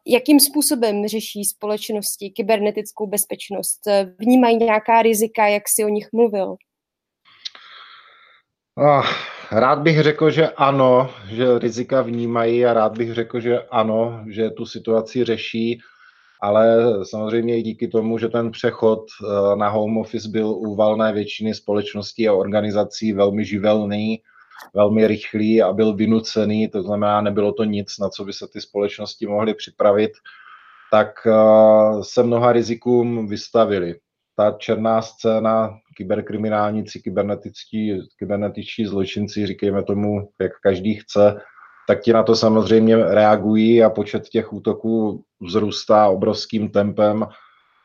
Jakým 0.07 0.41
způsobem 0.41 1.07
řeší 1.07 1.45
společnosti 1.45 2.31
kybernetickou 2.31 3.07
bezpečnost? 3.07 3.81
Vnímají 4.19 4.57
nějaká 4.57 5.03
rizika, 5.05 5.47
jak 5.47 5.63
si 5.69 5.85
o 5.85 5.89
nich 5.89 6.09
mluvil? 6.13 6.57
Ah, 8.79 9.07
rád 9.53 9.79
bych 9.79 10.03
řekl, 10.03 10.31
že 10.31 10.49
ano, 10.49 11.11
že 11.31 11.59
rizika 11.59 12.03
vnímají 12.03 12.67
a 12.67 12.73
rád 12.73 12.99
bych 12.99 13.15
řekl, 13.15 13.41
že 13.41 13.63
ano, 13.71 14.25
že 14.27 14.51
tu 14.51 14.67
situaci 14.67 15.25
řeší, 15.25 15.81
ale 16.43 16.77
samozřejmě 17.05 17.59
i 17.59 17.63
díky 17.63 17.89
tomu, 17.89 18.19
že 18.19 18.29
ten 18.29 18.51
přechod 18.51 19.01
eh, 19.01 19.57
na 19.57 19.69
home 19.69 19.99
office 19.99 20.29
byl 20.29 20.49
u 20.49 20.75
valné 20.75 21.13
většiny 21.13 21.55
společností 21.55 22.29
a 22.29 22.35
organizací 22.35 23.13
velmi 23.13 23.45
živelný, 23.45 24.23
velmi 24.75 25.07
rychlý 25.07 25.63
a 25.63 25.73
byl 25.73 25.95
vynucený, 25.95 26.69
to 26.69 26.83
znamená, 26.83 27.21
nebylo 27.21 27.53
to 27.53 27.65
nic, 27.65 27.99
na 27.99 28.09
co 28.09 28.25
by 28.25 28.33
se 28.33 28.47
ty 28.53 28.61
společnosti 28.61 29.27
mohly 29.27 29.55
připravit, 29.55 30.13
tak 30.91 31.27
eh, 31.27 31.33
se 32.03 32.23
mnoha 32.23 32.53
rizikům 32.53 33.27
vystavili. 33.29 33.95
Ta 34.37 34.57
černá 34.59 35.03
scéna, 35.03 35.79
kyberkriminálníci, 35.97 37.01
kybernetičtí, 37.01 38.01
kybernetičtí 38.19 38.87
zločinci, 38.87 39.47
říkejme 39.47 39.83
tomu, 39.83 40.29
jak 40.41 40.53
každý 40.63 40.95
chce, 40.95 41.41
tak 41.89 42.01
ti 42.01 42.13
na 42.13 42.23
to 42.23 42.37
samozřejmě 42.37 42.97
reagují 42.97 43.83
a 43.83 43.91
počet 43.91 44.29
těch 44.29 44.53
útoků 44.53 45.25
vzrůstá 45.41 46.09
obrovským 46.09 46.69
tempem. 46.69 47.27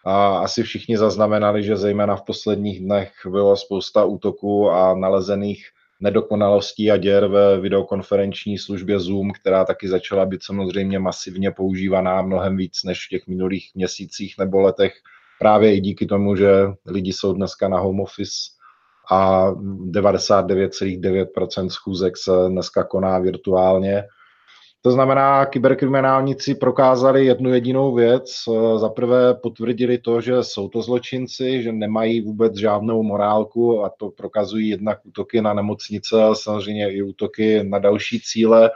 A 0.06 0.38
asi 0.38 0.64
všichni 0.64 0.98
zaznamenali, 0.98 1.64
že 1.64 1.78
zejména 1.78 2.16
v 2.16 2.26
posledních 2.26 2.80
dnech 2.80 3.12
bylo 3.30 3.58
spousta 3.58 4.04
útoků 4.04 4.72
a 4.72 4.96
nalezených 4.96 5.66
nedokonalostí 6.00 6.92
a 6.92 6.98
děr 6.98 7.28
ve 7.28 7.60
videokonferenční 7.60 8.58
službě 8.58 9.00
Zoom, 9.00 9.32
která 9.32 9.66
taky 9.66 9.88
začala 9.88 10.26
být 10.26 10.44
samozřejmě 10.44 11.00
masivně 11.00 11.52
používaná 11.52 12.22
mnohem 12.22 12.58
víc 12.58 12.84
než 12.86 13.06
v 13.06 13.10
těch 13.10 13.28
minulých 13.28 13.72
měsících 13.76 14.36
nebo 14.40 14.60
letech, 14.60 14.94
právě 15.40 15.76
i 15.76 15.80
díky 15.80 16.06
tomu, 16.06 16.36
že 16.36 16.52
lidi 16.86 17.14
jsou 17.14 17.34
dneska 17.34 17.68
na 17.68 17.80
home 17.80 18.00
office 18.00 18.32
a 19.12 19.52
99,9% 19.52 21.70
schůzek 21.70 22.18
se 22.18 22.32
dneska 22.48 22.84
koná 22.84 23.20
virtuálně. 23.20 24.04
To 24.82 24.92
znamená, 24.92 25.46
kyberkriminálníci 25.46 26.56
prokázali 26.56 27.26
jednu 27.26 27.54
jedinou 27.54 27.96
věc. 27.96 28.32
Za 28.76 28.90
prvé 28.90 29.34
potvrdili 29.34 29.98
to, 29.98 30.22
že 30.22 30.44
jsou 30.44 30.70
to 30.70 30.82
zločinci, 30.82 31.64
že 31.64 31.72
nemají 31.72 32.22
vůbec 32.22 32.56
žádnou 32.56 33.04
morálku 33.04 33.84
a 33.84 33.90
to 33.90 34.10
prokazují 34.10 34.70
jednak 34.70 35.06
útoky 35.06 35.42
na 35.42 35.54
nemocnice, 35.54 36.16
samozřejmě 36.34 36.94
i 36.94 37.02
útoky 37.02 37.64
na 37.64 37.80
další 37.80 38.22
cíle. 38.22 38.72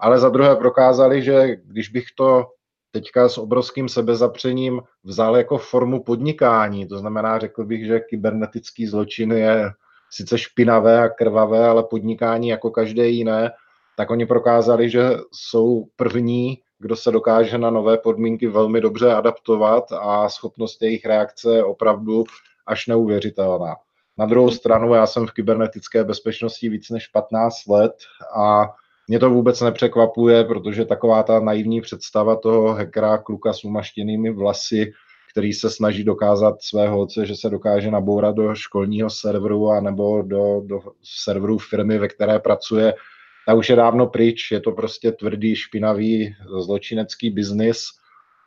Ale 0.00 0.18
za 0.18 0.28
druhé 0.28 0.56
prokázali, 0.56 1.22
že 1.22 1.56
když 1.64 1.88
bych 1.88 2.04
to 2.16 2.44
teďka 2.90 3.28
s 3.28 3.38
obrovským 3.38 3.88
sebezapřením 3.88 4.80
vzal 5.04 5.36
jako 5.36 5.58
formu 5.58 6.02
podnikání, 6.02 6.86
to 6.86 6.98
znamená, 6.98 7.38
řekl 7.38 7.64
bych, 7.64 7.86
že 7.86 8.00
kybernetický 8.00 8.86
zločin 8.86 9.32
je 9.32 9.70
sice 10.10 10.38
špinavé 10.38 11.02
a 11.02 11.08
krvavé, 11.08 11.68
ale 11.68 11.82
podnikání 11.82 12.48
jako 12.48 12.70
každé 12.70 13.08
jiné, 13.08 13.50
tak 13.96 14.10
oni 14.10 14.26
prokázali, 14.26 14.90
že 14.90 15.10
jsou 15.32 15.86
první, 15.96 16.58
kdo 16.78 16.96
se 16.96 17.10
dokáže 17.10 17.58
na 17.58 17.70
nové 17.70 17.98
podmínky 17.98 18.46
velmi 18.46 18.80
dobře 18.80 19.14
adaptovat 19.14 19.92
a 19.92 20.28
schopnost 20.28 20.82
jejich 20.82 21.04
reakce 21.04 21.54
je 21.54 21.64
opravdu 21.64 22.24
až 22.66 22.86
neuvěřitelná. 22.86 23.76
Na 24.18 24.26
druhou 24.26 24.50
stranu, 24.50 24.94
já 24.94 25.06
jsem 25.06 25.26
v 25.26 25.32
kybernetické 25.32 26.04
bezpečnosti 26.04 26.68
víc 26.68 26.90
než 26.90 27.06
15 27.06 27.66
let 27.66 27.94
a 28.36 28.74
mě 29.10 29.18
to 29.18 29.30
vůbec 29.30 29.60
nepřekvapuje, 29.60 30.44
protože 30.44 30.84
taková 30.84 31.22
ta 31.22 31.40
naivní 31.40 31.80
představa 31.80 32.36
toho 32.36 32.74
hackera, 32.74 33.18
kluka 33.18 33.52
s 33.52 33.64
umaštěnými 33.64 34.30
vlasy, 34.30 34.92
který 35.32 35.52
se 35.52 35.70
snaží 35.70 36.04
dokázat 36.04 36.62
svého 36.62 37.00
otce, 37.00 37.26
že 37.26 37.36
se 37.36 37.50
dokáže 37.50 37.90
nabourat 37.90 38.36
do 38.36 38.54
školního 38.54 39.10
serveru 39.10 39.70
a 39.70 39.80
nebo 39.80 40.22
do, 40.22 40.62
do 40.66 40.80
serveru 41.02 41.58
firmy, 41.58 41.98
ve 41.98 42.08
které 42.08 42.38
pracuje, 42.38 42.94
ta 43.46 43.54
už 43.54 43.68
je 43.70 43.76
dávno 43.76 44.06
pryč, 44.06 44.50
je 44.50 44.60
to 44.60 44.72
prostě 44.72 45.12
tvrdý, 45.12 45.56
špinavý 45.56 46.34
zločinecký 46.60 47.30
biznis 47.30 47.84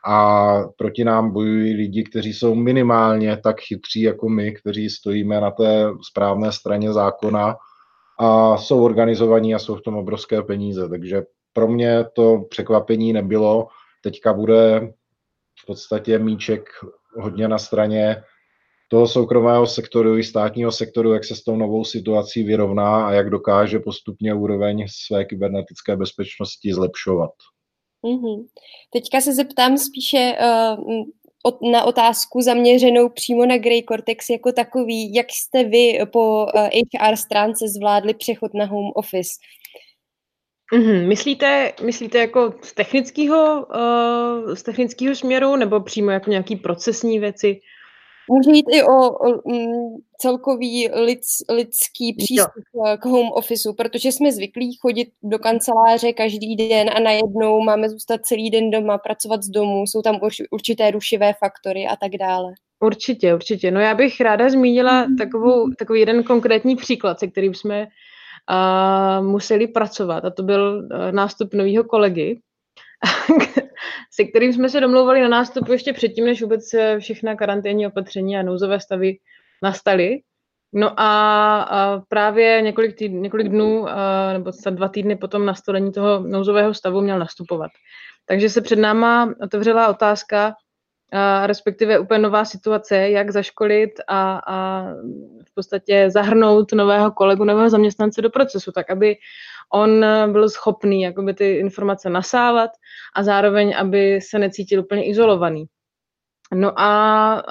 a 0.06 0.58
proti 0.76 1.04
nám 1.04 1.30
bojují 1.32 1.74
lidi, 1.74 2.04
kteří 2.04 2.32
jsou 2.32 2.54
minimálně 2.54 3.36
tak 3.36 3.60
chytří 3.60 4.02
jako 4.02 4.28
my, 4.28 4.52
kteří 4.52 4.90
stojíme 4.90 5.40
na 5.40 5.50
té 5.50 5.86
správné 6.10 6.52
straně 6.52 6.92
zákona 6.92 7.56
a 8.18 8.56
jsou 8.56 8.84
organizovaní 8.84 9.54
a 9.54 9.58
jsou 9.58 9.76
v 9.76 9.82
tom 9.82 9.96
obrovské 9.96 10.42
peníze. 10.42 10.88
Takže 10.88 11.22
pro 11.52 11.68
mě 11.68 12.04
to 12.12 12.44
překvapení 12.50 13.12
nebylo. 13.12 13.68
Teďka 14.02 14.32
bude 14.32 14.92
v 15.62 15.66
podstatě 15.66 16.18
míček 16.18 16.68
hodně 17.20 17.48
na 17.48 17.58
straně 17.58 18.22
toho 18.88 19.08
soukromého 19.08 19.66
sektoru 19.66 20.18
i 20.18 20.24
státního 20.24 20.72
sektoru, 20.72 21.12
jak 21.12 21.24
se 21.24 21.36
s 21.36 21.44
tou 21.44 21.56
novou 21.56 21.84
situací 21.84 22.42
vyrovná 22.42 23.06
a 23.06 23.12
jak 23.12 23.30
dokáže 23.30 23.78
postupně 23.78 24.34
úroveň 24.34 24.86
své 24.88 25.24
kybernetické 25.24 25.96
bezpečnosti 25.96 26.72
zlepšovat. 26.72 27.30
Mm-hmm. 28.04 28.44
Teďka 28.92 29.20
se 29.20 29.34
zeptám 29.34 29.78
spíše 29.78 30.36
uh, 30.40 31.04
na 31.72 31.84
otázku 31.84 32.40
zaměřenou 32.40 33.08
přímo 33.08 33.46
na 33.46 33.58
Grey 33.58 33.82
Cortex 33.82 34.30
jako 34.30 34.52
takový. 34.52 35.14
Jak 35.14 35.26
jste 35.30 35.64
vy 35.64 35.98
po 36.12 36.42
uh, 36.42 36.50
eh, 36.54 36.70
HR 36.98 37.16
stránce 37.16 37.68
zvládli 37.68 38.14
přechod 38.14 38.54
na 38.54 38.64
home 38.64 38.90
office? 38.94 39.30
Mm-hmm. 40.74 41.06
Myslíte, 41.08 41.72
myslíte 41.82 42.18
jako 42.18 42.54
z 42.62 42.74
technického, 42.74 43.66
uh, 43.66 44.54
z 44.54 44.62
technického 44.62 45.14
směru 45.14 45.56
nebo 45.56 45.80
přímo 45.80 46.10
jako 46.10 46.30
nějaký 46.30 46.56
procesní 46.56 47.18
věci? 47.18 47.60
Může 48.30 48.50
jít 48.50 48.66
i 48.72 48.82
o, 48.82 49.10
o 49.10 49.50
mm, 49.50 49.96
celkový 50.18 50.88
lids, 50.88 51.28
lidský 51.50 52.12
přístup 52.12 52.64
jo. 52.74 52.96
k 53.00 53.04
home 53.04 53.32
officeu, 53.32 53.72
protože 53.72 54.12
jsme 54.12 54.32
zvyklí 54.32 54.76
chodit 54.80 55.08
do 55.22 55.38
kanceláře 55.38 56.12
každý 56.12 56.56
den 56.56 56.90
a 56.96 57.00
najednou 57.00 57.60
máme 57.60 57.88
zůstat 57.88 58.20
celý 58.26 58.50
den 58.50 58.70
doma, 58.70 58.98
pracovat 58.98 59.42
z 59.42 59.48
domu, 59.48 59.82
jsou 59.82 60.02
tam 60.02 60.18
určité 60.50 60.90
rušivé 60.90 61.34
faktory 61.38 61.86
a 61.86 61.96
tak 61.96 62.12
dále. 62.20 62.52
Určitě, 62.80 63.34
určitě. 63.34 63.70
No 63.70 63.80
já 63.80 63.94
bych 63.94 64.20
ráda 64.20 64.48
zmínila 64.50 65.06
takovou, 65.18 65.70
takový 65.78 66.00
jeden 66.00 66.22
konkrétní 66.22 66.76
příklad, 66.76 67.18
se 67.18 67.26
kterým 67.26 67.54
jsme 67.54 67.86
uh, 68.50 69.26
museli 69.26 69.66
pracovat 69.66 70.24
a 70.24 70.30
to 70.30 70.42
byl 70.42 70.88
uh, 70.92 71.12
nástup 71.12 71.54
nového 71.54 71.84
kolegy, 71.84 72.40
se 74.12 74.24
kterým 74.24 74.52
jsme 74.52 74.68
se 74.68 74.80
domlouvali 74.80 75.20
na 75.20 75.28
nástupu 75.28 75.72
ještě 75.72 75.92
předtím, 75.92 76.24
než 76.24 76.42
vůbec 76.42 76.64
všechna 76.98 77.36
karanténní 77.36 77.86
opatření 77.86 78.36
a 78.36 78.42
nouzové 78.42 78.80
stavy 78.80 79.16
nastaly. 79.62 80.20
No 80.72 81.00
a, 81.00 81.62
a 81.62 82.00
právě 82.08 82.62
několik, 82.62 82.96
týd, 82.96 83.08
několik 83.08 83.48
dnů, 83.48 83.88
a, 83.88 84.32
nebo 84.32 84.50
dva 84.70 84.88
týdny 84.88 85.16
potom 85.16 85.46
nastolení 85.46 85.92
toho 85.92 86.20
nouzového 86.20 86.74
stavu 86.74 87.00
měl 87.00 87.18
nastupovat. 87.18 87.70
Takže 88.26 88.48
se 88.48 88.60
před 88.60 88.78
náma 88.78 89.34
otevřela 89.42 89.88
otázka, 89.88 90.54
respektive 91.46 91.98
úplně 91.98 92.18
nová 92.18 92.44
situace, 92.44 92.96
jak 92.96 93.30
zaškolit 93.30 93.90
a, 94.08 94.40
a 94.46 94.84
v 95.48 95.54
podstatě 95.54 96.10
zahrnout 96.10 96.72
nového 96.72 97.10
kolegu, 97.12 97.44
nového 97.44 97.70
zaměstnance 97.70 98.22
do 98.22 98.30
procesu, 98.30 98.72
tak 98.72 98.90
aby 98.90 99.16
on 99.72 100.04
byl 100.32 100.48
schopný 100.48 101.02
jakoby 101.02 101.34
ty 101.34 101.52
informace 101.52 102.10
nasávat 102.10 102.70
a 103.16 103.22
zároveň, 103.22 103.74
aby 103.78 104.20
se 104.20 104.38
necítil 104.38 104.80
úplně 104.80 105.08
izolovaný. 105.08 105.64
No 106.54 106.80
a 106.80 107.42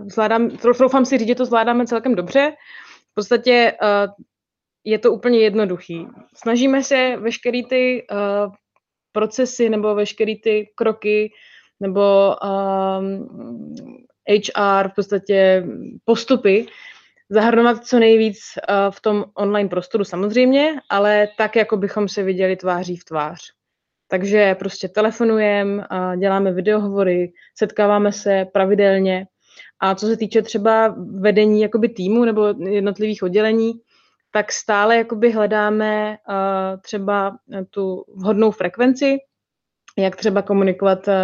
uh, 0.00 0.08
zvládám, 0.08 0.50
troufám 0.50 1.04
si 1.04 1.18
říct, 1.18 1.28
že 1.28 1.34
to 1.34 1.44
zvládáme 1.44 1.86
celkem 1.86 2.14
dobře. 2.14 2.52
V 3.10 3.14
podstatě 3.14 3.72
uh, 3.82 4.12
je 4.84 4.98
to 4.98 5.12
úplně 5.12 5.38
jednoduchý. 5.38 6.06
Snažíme 6.34 6.82
se 6.82 7.16
veškerý 7.16 7.64
ty 7.64 8.06
uh, 8.10 8.52
procesy 9.12 9.68
nebo 9.68 9.94
veškerý 9.94 10.40
ty 10.40 10.72
kroky 10.74 11.32
nebo 11.82 12.34
um, 12.36 13.28
HR, 14.28 14.88
v 14.88 14.94
podstatě 14.94 15.66
postupy, 16.04 16.66
zahrnovat 17.30 17.84
co 17.84 17.98
nejvíc 17.98 18.38
uh, 18.38 18.90
v 18.90 19.00
tom 19.00 19.24
online 19.34 19.68
prostoru 19.68 20.04
samozřejmě, 20.04 20.74
ale 20.90 21.28
tak, 21.38 21.56
jako 21.56 21.76
bychom 21.76 22.08
se 22.08 22.22
viděli 22.22 22.56
tváří 22.56 22.96
v 22.96 23.04
tvář. 23.04 23.40
Takže 24.08 24.54
prostě 24.54 24.88
telefonujeme, 24.88 25.86
děláme 26.18 26.52
videohovory, 26.52 27.32
setkáváme 27.58 28.12
se 28.12 28.46
pravidelně. 28.52 29.26
A 29.80 29.94
co 29.94 30.06
se 30.06 30.16
týče 30.16 30.42
třeba 30.42 30.94
vedení 31.20 31.60
jakoby 31.60 31.88
týmu 31.88 32.24
nebo 32.24 32.54
jednotlivých 32.68 33.22
oddělení, 33.22 33.72
tak 34.32 34.52
stále 34.52 34.96
jakoby 34.96 35.32
hledáme 35.32 36.16
uh, 36.28 36.80
třeba 36.80 37.36
tu 37.70 38.04
vhodnou 38.16 38.50
frekvenci, 38.50 39.18
jak 39.98 40.16
třeba 40.16 40.42
komunikovat 40.42 41.08
uh, 41.08 41.14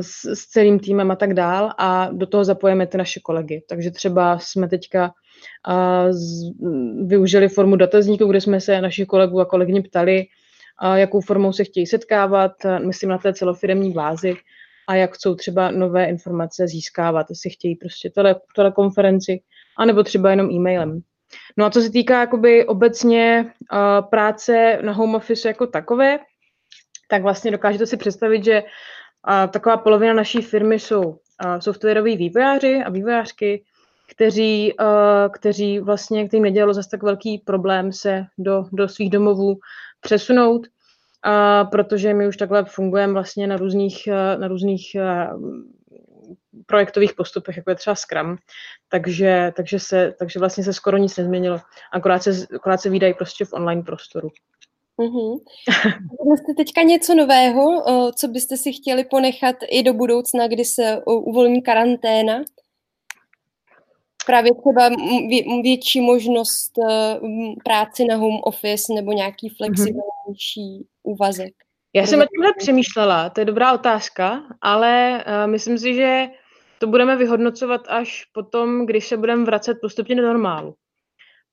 s, 0.00 0.24
s 0.24 0.46
celým 0.46 0.78
týmem 0.78 1.10
a 1.10 1.16
tak 1.16 1.34
dál 1.34 1.72
a 1.78 2.08
do 2.12 2.26
toho 2.26 2.44
zapojeme 2.44 2.86
ty 2.86 2.98
naše 2.98 3.20
kolegy. 3.20 3.62
Takže 3.68 3.90
třeba 3.90 4.38
jsme 4.38 4.68
teďka 4.68 5.12
z, 6.10 6.50
využili 7.06 7.48
formu 7.48 7.76
dotazníku, 7.76 8.26
kde 8.26 8.40
jsme 8.40 8.60
se 8.60 8.80
našich 8.80 9.06
kolegů 9.06 9.40
a 9.40 9.44
kolegyně 9.44 9.82
ptali, 9.82 10.24
jakou 10.94 11.20
formou 11.20 11.52
se 11.52 11.64
chtějí 11.64 11.86
setkávat, 11.86 12.52
myslím 12.86 13.10
na 13.10 13.18
té 13.18 13.32
celofiremní 13.32 13.92
bázi 13.92 14.34
a 14.88 14.94
jak 14.94 15.14
chcou 15.14 15.34
třeba 15.34 15.70
nové 15.70 16.04
informace 16.04 16.66
získávat, 16.68 17.26
jestli 17.30 17.50
chtějí 17.50 17.76
prostě 17.76 18.10
tele, 18.10 18.36
telekonferenci, 18.56 19.40
anebo 19.78 20.02
třeba 20.02 20.30
jenom 20.30 20.50
e-mailem. 20.50 21.00
No 21.56 21.64
a 21.64 21.70
co 21.70 21.80
se 21.80 21.90
týká 21.90 22.20
jakoby 22.20 22.66
obecně 22.66 23.52
práce 24.10 24.78
na 24.82 24.92
home 24.92 25.14
office 25.14 25.48
jako 25.48 25.66
takové, 25.66 26.18
tak 27.10 27.22
vlastně 27.22 27.50
dokážete 27.50 27.86
si 27.86 27.96
představit, 27.96 28.44
že 28.44 28.62
uh, 29.28 29.50
taková 29.50 29.76
polovina 29.76 30.14
naší 30.14 30.42
firmy 30.42 30.78
jsou 30.78 31.18
softwaroví 31.58 32.16
vývojáři 32.16 32.82
a 32.84 32.90
vývojářky, 32.90 33.64
kteří, 34.10 34.74
kteří 35.32 35.78
vlastně, 35.78 36.28
kterým 36.28 36.44
nedělalo 36.44 36.74
zase 36.74 36.90
tak 36.90 37.02
velký 37.02 37.38
problém 37.38 37.92
se 37.92 38.24
do, 38.38 38.64
do 38.72 38.88
svých 38.88 39.10
domovů 39.10 39.58
přesunout, 40.00 40.66
uh, 40.66 41.70
protože 41.70 42.14
my 42.14 42.28
už 42.28 42.36
takhle 42.36 42.64
fungujeme 42.64 43.12
vlastně 43.12 43.46
na 43.46 43.56
různých, 43.56 44.08
na 44.38 44.48
různých 44.48 44.96
projektových 46.66 47.14
postupech, 47.14 47.56
jako 47.56 47.70
je 47.70 47.76
třeba 47.76 47.94
Scrum, 47.94 48.36
takže, 48.88 49.52
takže, 49.56 49.78
se, 49.78 50.14
takže 50.18 50.38
vlastně 50.38 50.64
se 50.64 50.72
skoro 50.72 50.96
nic 50.96 51.16
nezměnilo, 51.16 51.60
akorát 51.92 52.22
se, 52.22 52.46
akorát 52.54 52.80
se 52.80 52.90
výdají 52.90 53.14
prostě 53.14 53.44
v 53.44 53.52
online 53.52 53.82
prostoru. 53.82 54.28
Mm-hmm. 54.98 55.40
Jste 56.36 56.54
teďka 56.56 56.82
něco 56.82 57.14
nového, 57.14 57.82
co 58.12 58.28
byste 58.28 58.56
si 58.56 58.72
chtěli 58.72 59.04
ponechat 59.04 59.56
i 59.70 59.82
do 59.82 59.94
budoucna, 59.94 60.48
kdy 60.48 60.64
se 60.64 61.02
uvolní 61.06 61.62
karanténa? 61.62 62.42
Právě 64.26 64.50
třeba 64.54 64.90
větší 65.62 66.00
možnost 66.00 66.72
e, 66.78 67.20
práce 67.64 68.04
na 68.04 68.16
home 68.16 68.40
office 68.44 68.92
nebo 68.94 69.12
nějaký 69.12 69.46
mhm. 69.46 69.56
flexibilnější 69.56 70.60
mm-hmm. 70.60 70.86
úvazek. 71.02 71.54
Já 71.96 72.06
jsem 72.06 72.20
o 72.20 72.26
tímhle 72.26 72.52
přemýšlela, 72.58 73.30
to 73.30 73.40
je 73.40 73.44
dobrá 73.44 73.72
otázka, 73.72 74.42
ale 74.60 75.24
uh, 75.26 75.50
myslím 75.50 75.78
si, 75.78 75.94
že 75.94 76.26
to 76.78 76.86
budeme 76.86 77.16
vyhodnocovat 77.16 77.80
až 77.88 78.24
potom, 78.32 78.86
když 78.86 79.06
se 79.08 79.16
budeme 79.16 79.44
vracet 79.44 79.78
postupně 79.80 80.16
do 80.16 80.22
normálu. 80.22 80.74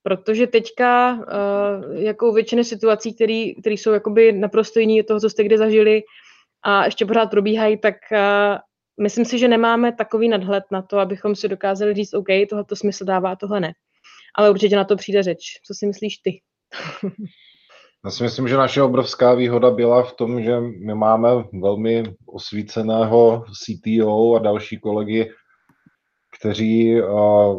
Protože 0.03 0.48
teďka, 0.48 1.13
uh, 1.13 1.96
jako 1.96 2.34
většiny 2.34 2.63
situací, 2.63 3.13
které 3.13 3.74
jsou 3.74 3.91
jakoby 3.91 4.31
naprosto 4.31 4.79
jiné 4.79 5.01
od 5.01 5.08
toho, 5.08 5.20
co 5.20 5.29
jste 5.29 5.43
kde 5.43 5.58
zažili 5.58 6.03
a 6.63 6.86
ještě 6.86 7.05
pořád 7.05 7.25
probíhají, 7.25 7.77
tak 7.77 7.96
uh, 8.12 8.58
myslím 9.01 9.25
si, 9.25 9.39
že 9.39 9.48
nemáme 9.48 9.91
takový 9.91 10.29
nadhled 10.29 10.63
na 10.72 10.81
to, 10.81 11.00
abychom 11.00 11.36
si 11.36 11.48
dokázali 11.48 11.93
říct, 11.93 12.13
OK, 12.13 12.27
tohle 12.50 12.65
to 12.65 12.75
smysl 12.75 13.05
dává, 13.05 13.36
tohle 13.36 13.60
ne. 13.60 13.74
Ale 14.36 14.50
určitě 14.50 14.75
na 14.75 14.84
to 14.84 14.96
přijde 14.96 15.24
řeč. 15.24 15.39
Co 15.67 15.74
si 15.74 15.88
myslíš 15.88 16.17
ty? 16.17 16.41
Já 18.05 18.12
si 18.12 18.24
myslím, 18.24 18.48
že 18.48 18.58
naše 18.58 18.81
obrovská 18.81 19.34
výhoda 19.34 19.72
byla 19.72 20.03
v 20.03 20.13
tom, 20.13 20.43
že 20.43 20.60
my 20.60 20.96
máme 20.96 21.29
velmi 21.62 22.03
osvíceného 22.25 23.46
CTO 23.53 24.36
a 24.36 24.39
další 24.39 24.79
kolegy, 24.79 25.31
kteří 26.39 27.01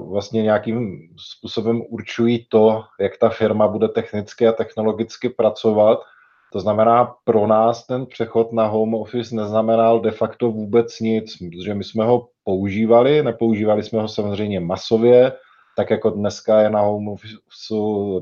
vlastně 0.08 0.42
nějakým 0.42 1.08
způsobem 1.36 1.82
určují 1.88 2.46
to, 2.48 2.82
jak 3.00 3.16
ta 3.16 3.28
firma 3.28 3.68
bude 3.68 3.88
technicky 3.88 4.48
a 4.48 4.52
technologicky 4.52 5.28
pracovat. 5.28 5.98
To 6.52 6.60
znamená, 6.60 7.14
pro 7.24 7.46
nás 7.46 7.86
ten 7.86 8.06
přechod 8.06 8.52
na 8.52 8.66
home 8.66 8.94
office 8.94 9.34
neznamenal 9.34 10.00
de 10.00 10.10
facto 10.10 10.50
vůbec 10.50 11.00
nic, 11.00 11.36
protože 11.36 11.74
my 11.74 11.84
jsme 11.84 12.04
ho 12.04 12.28
používali, 12.44 13.22
nepoužívali 13.22 13.82
jsme 13.82 14.00
ho 14.00 14.08
samozřejmě 14.08 14.60
masově, 14.60 15.32
tak 15.76 15.90
jako 15.90 16.10
dneska 16.10 16.60
je 16.60 16.70
na 16.70 16.80
home 16.80 17.08
office 17.08 17.36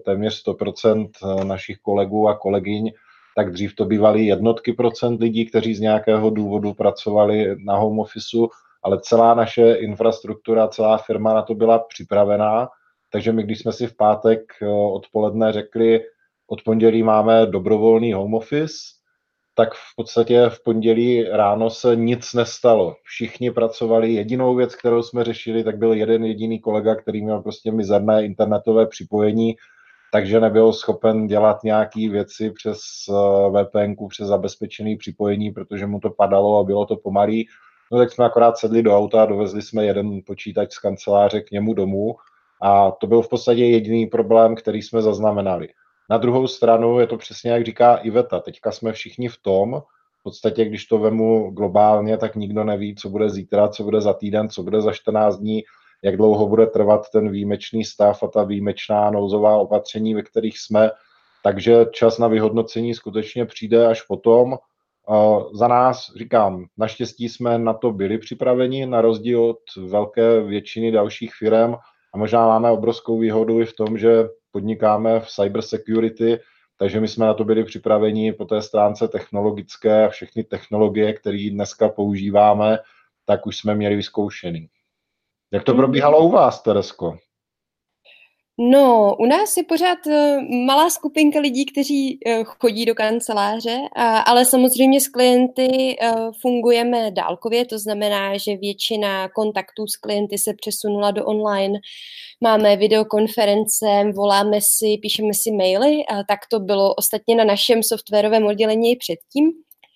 téměř 0.05 0.45
100% 0.47 1.09
našich 1.45 1.79
kolegů 1.79 2.29
a 2.29 2.37
kolegyň, 2.37 2.93
tak 3.37 3.53
dřív 3.53 3.75
to 3.75 3.85
bývaly 3.85 4.27
jednotky 4.27 4.73
procent 4.73 5.21
lidí, 5.21 5.47
kteří 5.47 5.75
z 5.75 5.81
nějakého 5.81 6.31
důvodu 6.31 6.75
pracovali 6.75 7.57
na 7.65 7.77
home 7.77 7.99
officeu, 7.99 8.49
ale 8.83 9.01
celá 9.01 9.35
naše 9.35 9.73
infrastruktura, 9.73 10.69
celá 10.69 10.99
firma 10.99 11.35
na 11.35 11.43
to 11.43 11.55
byla 11.55 11.79
připravená, 11.79 12.69
takže 13.13 13.33
my, 13.33 13.43
když 13.43 13.59
jsme 13.59 13.73
si 13.73 13.87
v 13.87 13.97
pátek 13.97 14.41
eh, 14.63 14.67
odpoledne 14.69 15.53
řekli, 15.53 16.01
od 16.47 16.63
pondělí 16.63 17.03
máme 17.03 17.47
dobrovolný 17.47 18.13
home 18.13 18.35
office, 18.35 18.75
tak 19.55 19.75
v 19.75 19.97
podstatě 19.97 20.49
v 20.49 20.63
pondělí 20.65 21.25
ráno 21.25 21.71
se 21.71 21.97
nic 21.97 22.35
nestalo. 22.35 22.97
Všichni 23.03 23.51
pracovali, 23.51 24.13
jedinou 24.13 24.55
věc, 24.55 24.75
kterou 24.75 25.03
jsme 25.03 25.25
řešili, 25.25 25.65
tak 25.65 25.79
byl 25.79 25.93
jeden 25.93 26.25
jediný 26.25 26.61
kolega, 26.61 26.95
který 26.95 27.23
měl 27.23 27.43
prostě 27.43 27.73
mizerné 27.73 28.25
internetové 28.25 28.87
připojení, 28.87 29.57
takže 30.13 30.41
nebyl 30.41 30.73
schopen 30.73 31.27
dělat 31.27 31.65
nějaké 31.65 32.09
věci 32.09 32.51
přes 32.51 32.81
eh, 33.09 33.51
VPN, 33.51 34.07
přes 34.09 34.27
zabezpečené 34.27 34.97
připojení, 34.97 35.51
protože 35.51 35.87
mu 35.87 36.01
to 36.01 36.11
padalo 36.11 36.59
a 36.59 36.65
bylo 36.65 36.87
to 36.87 36.97
pomalý. 36.97 37.47
No 37.91 37.99
tak 37.99 38.13
jsme 38.13 38.25
akorát 38.25 38.59
sedli 38.59 38.83
do 38.83 38.97
auta 38.97 39.23
a 39.23 39.27
dovezli 39.27 39.63
jsme 39.63 39.85
jeden 39.85 40.21
počítač 40.27 40.73
z 40.73 40.79
kanceláře 40.79 41.41
k 41.41 41.51
němu 41.51 41.75
domů 41.75 42.17
a 42.63 42.91
to 42.91 43.07
byl 43.07 43.23
v 43.23 43.29
podstatě 43.29 43.65
jediný 43.65 44.07
problém, 44.07 44.55
který 44.55 44.83
jsme 44.83 45.03
zaznamenali. 45.03 45.69
Na 46.11 46.19
druhou 46.19 46.47
stranu 46.47 47.01
je 47.01 47.07
to 47.07 47.17
přesně, 47.17 47.51
jak 47.51 47.65
říká 47.65 47.97
Iveta, 47.97 48.41
teďka 48.41 48.73
jsme 48.73 48.93
všichni 48.93 49.29
v 49.29 49.37
tom, 49.37 49.83
v 50.21 50.23
podstatě, 50.23 50.65
když 50.65 50.87
to 50.87 50.99
vemu 50.99 51.51
globálně, 51.51 52.17
tak 52.17 52.37
nikdo 52.37 52.65
neví, 52.65 52.95
co 52.95 53.09
bude 53.09 53.31
zítra, 53.31 53.69
co 53.69 53.83
bude 53.83 54.01
za 54.01 54.13
týden, 54.13 54.49
co 54.49 54.63
bude 54.63 54.81
za 54.81 54.93
14 54.93 55.37
dní, 55.37 55.63
jak 56.03 56.17
dlouho 56.17 56.47
bude 56.47 56.67
trvat 56.67 57.11
ten 57.11 57.31
výjimečný 57.31 57.85
stav 57.85 58.23
a 58.23 58.29
ta 58.29 58.45
výjimečná 58.45 59.11
nouzová 59.11 59.57
opatření, 59.57 60.15
ve 60.15 60.23
kterých 60.23 60.59
jsme. 60.59 60.91
Takže 61.43 61.87
čas 61.93 62.19
na 62.19 62.29
vyhodnocení 62.29 62.95
skutečně 62.95 63.47
přijde 63.47 63.87
až 63.87 64.03
potom. 64.03 64.59
Za 65.53 65.69
nás, 65.69 66.13
říkám, 66.17 66.65
naštěstí 66.79 67.29
jsme 67.29 67.59
na 67.59 67.75
to 67.75 67.93
byli 67.93 68.19
připraveni, 68.19 68.87
na 68.87 69.01
rozdíl 69.01 69.45
od 69.45 69.59
velké 69.89 70.41
většiny 70.41 70.93
dalších 70.93 71.35
firm 71.35 71.75
a 72.15 72.19
možná 72.19 72.47
máme 72.47 72.71
obrovskou 72.71 73.19
výhodu 73.19 73.61
i 73.61 73.65
v 73.65 73.77
tom, 73.77 73.99
že 73.99 74.29
podnikáme 74.53 75.21
v 75.21 75.29
cyber 75.29 75.63
security, 75.63 76.41
takže 76.79 77.01
my 77.01 77.09
jsme 77.09 77.27
na 77.27 77.35
to 77.35 77.45
byli 77.45 77.65
připraveni 77.65 78.33
po 78.33 78.45
té 78.45 78.63
stránce 78.63 79.09
technologické 79.09 80.07
a 80.07 80.09
všechny 80.09 80.45
technologie, 80.45 81.13
které 81.13 81.51
dneska 81.51 81.89
používáme, 81.89 82.79
tak 83.25 83.47
už 83.47 83.59
jsme 83.59 83.75
měli 83.75 83.97
vyzkoušený. 83.97 84.69
Jak 85.53 85.65
to 85.65 85.73
mhm. 85.73 85.81
probíhalo 85.81 86.21
u 86.21 86.31
vás, 86.31 86.63
Teresko? 86.63 87.19
No, 88.63 89.17
u 89.19 89.27
nás 89.27 89.57
je 89.57 89.65
pořád 89.65 89.99
uh, 90.07 90.13
malá 90.67 90.91
skupinka 90.91 91.41
lidí, 91.41 91.67
kteří 91.67 92.19
uh, 92.27 92.45
chodí 92.45 92.85
do 92.85 92.95
kanceláře, 92.95 93.79
ale 94.27 94.45
samozřejmě 94.45 95.01
s 95.01 95.09
klienty 95.09 95.97
uh, 96.03 96.31
fungujeme 96.41 97.11
dálkově, 97.11 97.67
to 97.67 97.79
znamená, 97.79 98.37
že 98.37 98.57
většina 98.57 99.29
kontaktů 99.29 99.87
s 99.87 99.97
klienty 99.97 100.39
se 100.39 100.55
přesunula 100.55 101.11
do 101.11 101.27
online. 101.27 101.79
Máme 102.41 102.77
videokonference, 102.77 103.87
voláme 104.15 104.59
si, 104.61 104.99
píšeme 105.03 105.35
si 105.35 105.53
maily, 105.53 105.97
tak 106.29 106.39
to 106.51 106.61
bylo 106.61 106.95
ostatně 106.95 107.35
na 107.35 107.45
našem 107.45 107.83
softwarovém 107.83 108.47
oddělení 108.47 108.97
předtím. 108.97 109.53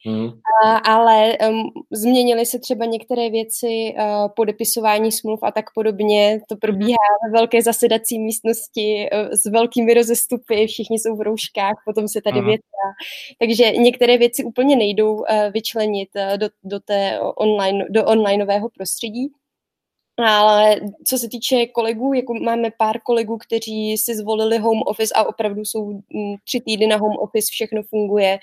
Hmm. 0.07 0.29
A, 0.64 0.77
ale 0.77 1.38
um, 1.49 1.71
změnily 1.93 2.47
se 2.47 2.59
třeba 2.59 2.85
některé 2.85 3.31
věci, 3.31 3.95
uh, 3.99 4.29
podepisování 4.37 5.12
smluv 5.12 5.40
a 5.43 5.51
tak 5.51 5.64
podobně. 5.75 6.40
To 6.49 6.57
probíhá 6.57 6.99
ve 7.27 7.38
velké 7.38 7.62
zasedací 7.62 8.19
místnosti 8.19 9.09
uh, 9.12 9.29
s 9.33 9.51
velkými 9.51 9.95
rozestupy, 9.95 10.67
všichni 10.67 10.99
jsou 10.99 11.17
v 11.17 11.21
rouškách, 11.21 11.75
potom 11.85 12.09
se 12.09 12.21
tady 12.23 12.40
hmm. 12.40 12.55
Takže 13.38 13.71
některé 13.71 14.19
věci 14.19 14.45
úplně 14.45 14.77
nejdou 14.77 15.14
uh, 15.14 15.25
vyčlenit 15.53 16.09
uh, 16.17 16.38
do, 16.38 16.49
do, 16.64 16.81
té 16.81 17.21
online, 17.21 17.85
do 17.90 18.05
onlineového 18.05 18.69
prostředí. 18.69 19.29
Ale 20.18 20.81
co 21.07 21.18
se 21.18 21.29
týče 21.29 21.66
kolegů, 21.66 22.12
jako 22.14 22.35
máme 22.35 22.70
pár 22.79 23.00
kolegů, 23.00 23.38
kteří 23.38 23.98
si 23.98 24.14
zvolili 24.14 24.59
home 24.59 24.83
office 24.87 25.14
a 25.14 25.24
opravdu 25.24 25.61
jsou 25.61 25.92
mm, 25.92 26.35
tři 26.44 26.61
týdny 26.61 26.87
na 26.87 26.96
home 26.96 27.16
office, 27.18 27.48
všechno 27.50 27.83
funguje, 27.83 28.38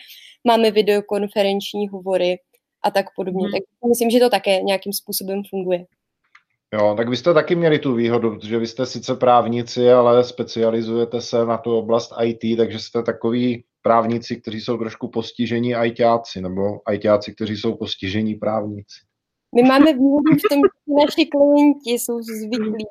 máme 0.47 0.71
videokonferenční 0.71 1.88
hovory 1.88 2.39
a 2.84 2.91
tak 2.91 3.05
podobně. 3.15 3.43
Hmm. 3.43 3.51
Tak 3.51 3.89
myslím, 3.89 4.10
že 4.10 4.19
to 4.19 4.29
také 4.29 4.62
nějakým 4.62 4.93
způsobem 4.93 5.41
funguje. 5.49 5.86
Jo, 6.73 6.93
tak 6.97 7.10
vy 7.10 7.17
jste 7.17 7.34
taky 7.34 7.55
měli 7.55 7.79
tu 7.79 7.93
výhodu, 7.93 8.36
protože 8.36 8.60
vy 8.60 8.67
jste 8.67 8.86
sice 8.86 9.15
právníci, 9.15 9.91
ale 9.91 10.23
specializujete 10.23 11.21
se 11.21 11.45
na 11.45 11.57
tu 11.57 11.77
oblast 11.77 12.13
IT, 12.23 12.57
takže 12.57 12.79
jste 12.79 13.03
takový 13.03 13.63
právníci, 13.81 14.41
kteří 14.41 14.62
jsou 14.62 14.77
trošku 14.77 15.07
postižení 15.07 15.73
ITáci, 15.86 16.41
nebo 16.41 16.62
ITáci, 16.93 17.36
kteří 17.36 17.57
jsou 17.57 17.75
postižení 17.75 18.36
právníci. 18.36 19.11
My 19.55 19.63
máme 19.63 19.93
výhodu 19.93 20.31
v 20.31 20.49
tom, 20.49 20.59
že 20.59 20.93
naši 21.05 21.25
klienti 21.25 21.91
jsou 21.91 22.21
zvyklí 22.21 22.85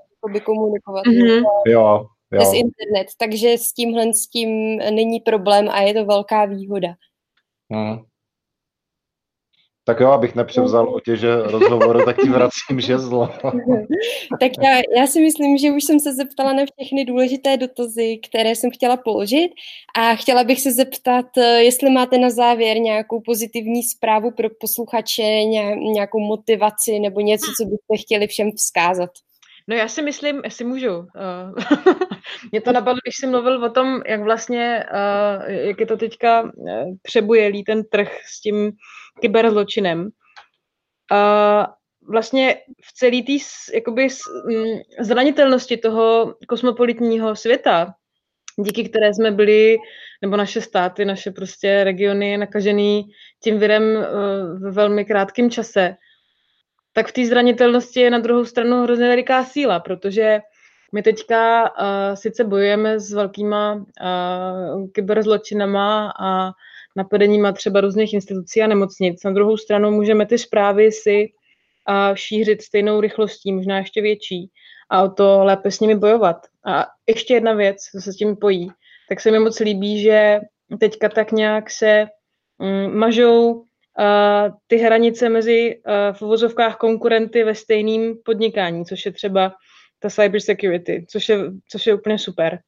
komunikovat 0.44 1.06
mm-hmm. 1.06 1.42
jo, 1.66 2.06
jo. 2.32 2.38
přes 2.38 2.52
internet, 2.52 3.06
takže 3.18 3.58
s 3.58 3.72
tímhle 3.72 4.14
s 4.14 4.26
tím 4.26 4.76
není 4.76 5.20
problém 5.20 5.68
a 5.68 5.80
je 5.80 5.94
to 5.94 6.04
velká 6.04 6.44
výhoda. 6.44 6.94
Hmm. 7.72 7.98
Tak 9.90 10.00
jo, 10.00 10.10
abych 10.10 10.34
nepřevzal 10.34 10.94
otěže 10.94 11.36
rozhovoru, 11.42 12.04
tak 12.04 12.16
ti 12.22 12.28
vracím 12.28 12.80
žezlo. 12.80 13.28
tak 14.40 14.52
já, 14.62 14.80
já 14.96 15.06
si 15.06 15.20
myslím, 15.20 15.58
že 15.58 15.70
už 15.70 15.84
jsem 15.84 16.00
se 16.00 16.14
zeptala 16.14 16.52
na 16.52 16.62
všechny 16.74 17.04
důležité 17.04 17.56
dotazy, 17.56 18.18
které 18.28 18.50
jsem 18.54 18.70
chtěla 18.70 18.96
položit 18.96 19.50
a 19.98 20.14
chtěla 20.14 20.44
bych 20.44 20.60
se 20.60 20.72
zeptat, 20.72 21.26
jestli 21.58 21.90
máte 21.90 22.18
na 22.18 22.30
závěr 22.30 22.78
nějakou 22.78 23.20
pozitivní 23.20 23.82
zprávu 23.82 24.30
pro 24.30 24.48
posluchače, 24.60 25.22
nějakou 25.94 26.20
motivaci 26.20 26.98
nebo 26.98 27.20
něco, 27.20 27.46
co 27.56 27.64
byste 27.64 28.04
chtěli 28.04 28.26
všem 28.26 28.50
vzkázat. 28.56 29.10
No 29.70 29.76
já 29.76 29.88
si 29.88 30.02
myslím, 30.02 30.40
jestli 30.44 30.64
můžu. 30.64 30.88
Mě 32.52 32.60
to 32.60 32.72
napadlo, 32.72 33.00
když 33.04 33.16
jsi 33.16 33.26
mluvil 33.26 33.64
o 33.64 33.70
tom, 33.70 34.02
jak 34.06 34.22
vlastně, 34.22 34.84
jak 35.46 35.80
je 35.80 35.86
to 35.86 35.96
teďka 35.96 36.52
přebujelý 37.02 37.64
ten 37.64 37.84
trh 37.84 38.08
s 38.26 38.40
tím 38.40 38.72
kyberzločinem. 39.20 40.08
Vlastně 42.08 42.56
v 42.84 42.92
celé 42.92 43.22
té 43.22 43.32
jakoby 43.74 44.08
zranitelnosti 45.00 45.76
toho 45.76 46.34
kosmopolitního 46.48 47.36
světa, 47.36 47.94
díky 48.58 48.88
které 48.88 49.14
jsme 49.14 49.30
byli, 49.30 49.76
nebo 50.22 50.36
naše 50.36 50.60
státy, 50.60 51.04
naše 51.04 51.30
prostě 51.30 51.84
regiony 51.84 52.36
nakažený 52.36 53.02
tím 53.42 53.58
virem 53.58 54.06
ve 54.60 54.70
velmi 54.70 55.04
krátkém 55.04 55.50
čase, 55.50 55.96
tak 56.92 57.08
v 57.08 57.12
té 57.12 57.26
zranitelnosti 57.26 58.00
je 58.00 58.10
na 58.10 58.18
druhou 58.18 58.44
stranu 58.44 58.82
hrozně 58.82 59.08
veliká 59.08 59.44
síla, 59.44 59.80
protože 59.80 60.40
my 60.92 61.02
teďka 61.02 61.62
uh, 61.62 62.14
sice 62.14 62.44
bojujeme 62.44 63.00
s 63.00 63.12
velkýma 63.12 63.74
uh, 63.74 64.88
kyberzločinama 64.92 66.12
a 66.20 66.50
napadeníma 66.96 67.52
třeba 67.52 67.80
různých 67.80 68.14
institucí 68.14 68.62
a 68.62 68.66
nemocnic. 68.66 69.24
Na 69.24 69.30
druhou 69.30 69.56
stranu 69.56 69.90
můžeme 69.90 70.26
ty 70.26 70.38
zprávy 70.38 70.92
si 70.92 71.26
uh, 71.88 72.14
šířit 72.14 72.62
stejnou 72.62 73.00
rychlostí, 73.00 73.52
možná 73.52 73.78
ještě 73.78 74.02
větší 74.02 74.50
a 74.90 75.02
o 75.02 75.08
to 75.08 75.44
lépe 75.44 75.70
s 75.70 75.80
nimi 75.80 75.94
bojovat. 75.94 76.36
A 76.66 76.86
ještě 77.08 77.34
jedna 77.34 77.52
věc, 77.52 77.76
co 77.92 78.00
se 78.00 78.12
s 78.12 78.16
tím 78.16 78.36
pojí, 78.36 78.70
tak 79.08 79.20
se 79.20 79.30
mi 79.30 79.38
moc 79.38 79.60
líbí, 79.60 80.02
že 80.02 80.40
teďka 80.80 81.08
tak 81.08 81.32
nějak 81.32 81.70
se 81.70 82.06
um, 82.58 82.98
mažou 82.98 83.64
ty 84.66 84.76
hranice 84.76 85.28
mezi 85.28 85.80
v 86.12 86.22
uvozovkách 86.22 86.76
konkurenty 86.76 87.44
ve 87.44 87.54
stejném 87.54 88.14
podnikání, 88.24 88.84
což 88.84 89.06
je 89.06 89.12
třeba 89.12 89.52
ta 89.98 90.10
cyber 90.10 90.40
security, 90.40 91.06
což 91.08 91.28
je, 91.28 91.38
což 91.68 91.86
je 91.86 91.94
úplně 91.94 92.18
super. 92.18 92.58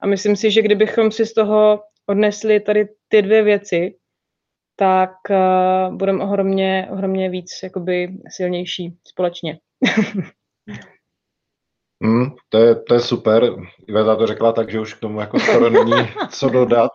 A 0.00 0.06
myslím 0.06 0.36
si, 0.36 0.50
že 0.50 0.62
kdybychom 0.62 1.12
si 1.12 1.26
z 1.26 1.34
toho 1.34 1.82
odnesli 2.06 2.60
tady 2.60 2.88
ty 3.08 3.22
dvě 3.22 3.42
věci, 3.42 3.96
tak 4.76 5.10
uh, 5.30 5.94
budeme 5.94 6.24
ohromně, 6.24 6.88
ohromně 6.90 7.30
víc 7.30 7.50
jakoby 7.62 8.08
silnější 8.28 8.96
společně. 9.08 9.58
mm, 12.00 12.30
to, 12.48 12.58
je, 12.58 12.74
to 12.74 12.94
je 12.94 13.00
super. 13.00 13.54
Iveta 13.88 14.16
to 14.16 14.26
řekla 14.26 14.52
tak, 14.52 14.70
že 14.70 14.80
už 14.80 14.94
k 14.94 15.00
tomu 15.00 15.20
jako 15.20 15.38
skoro 15.38 15.70
není 15.70 16.08
co 16.30 16.48
dodat. 16.48 16.92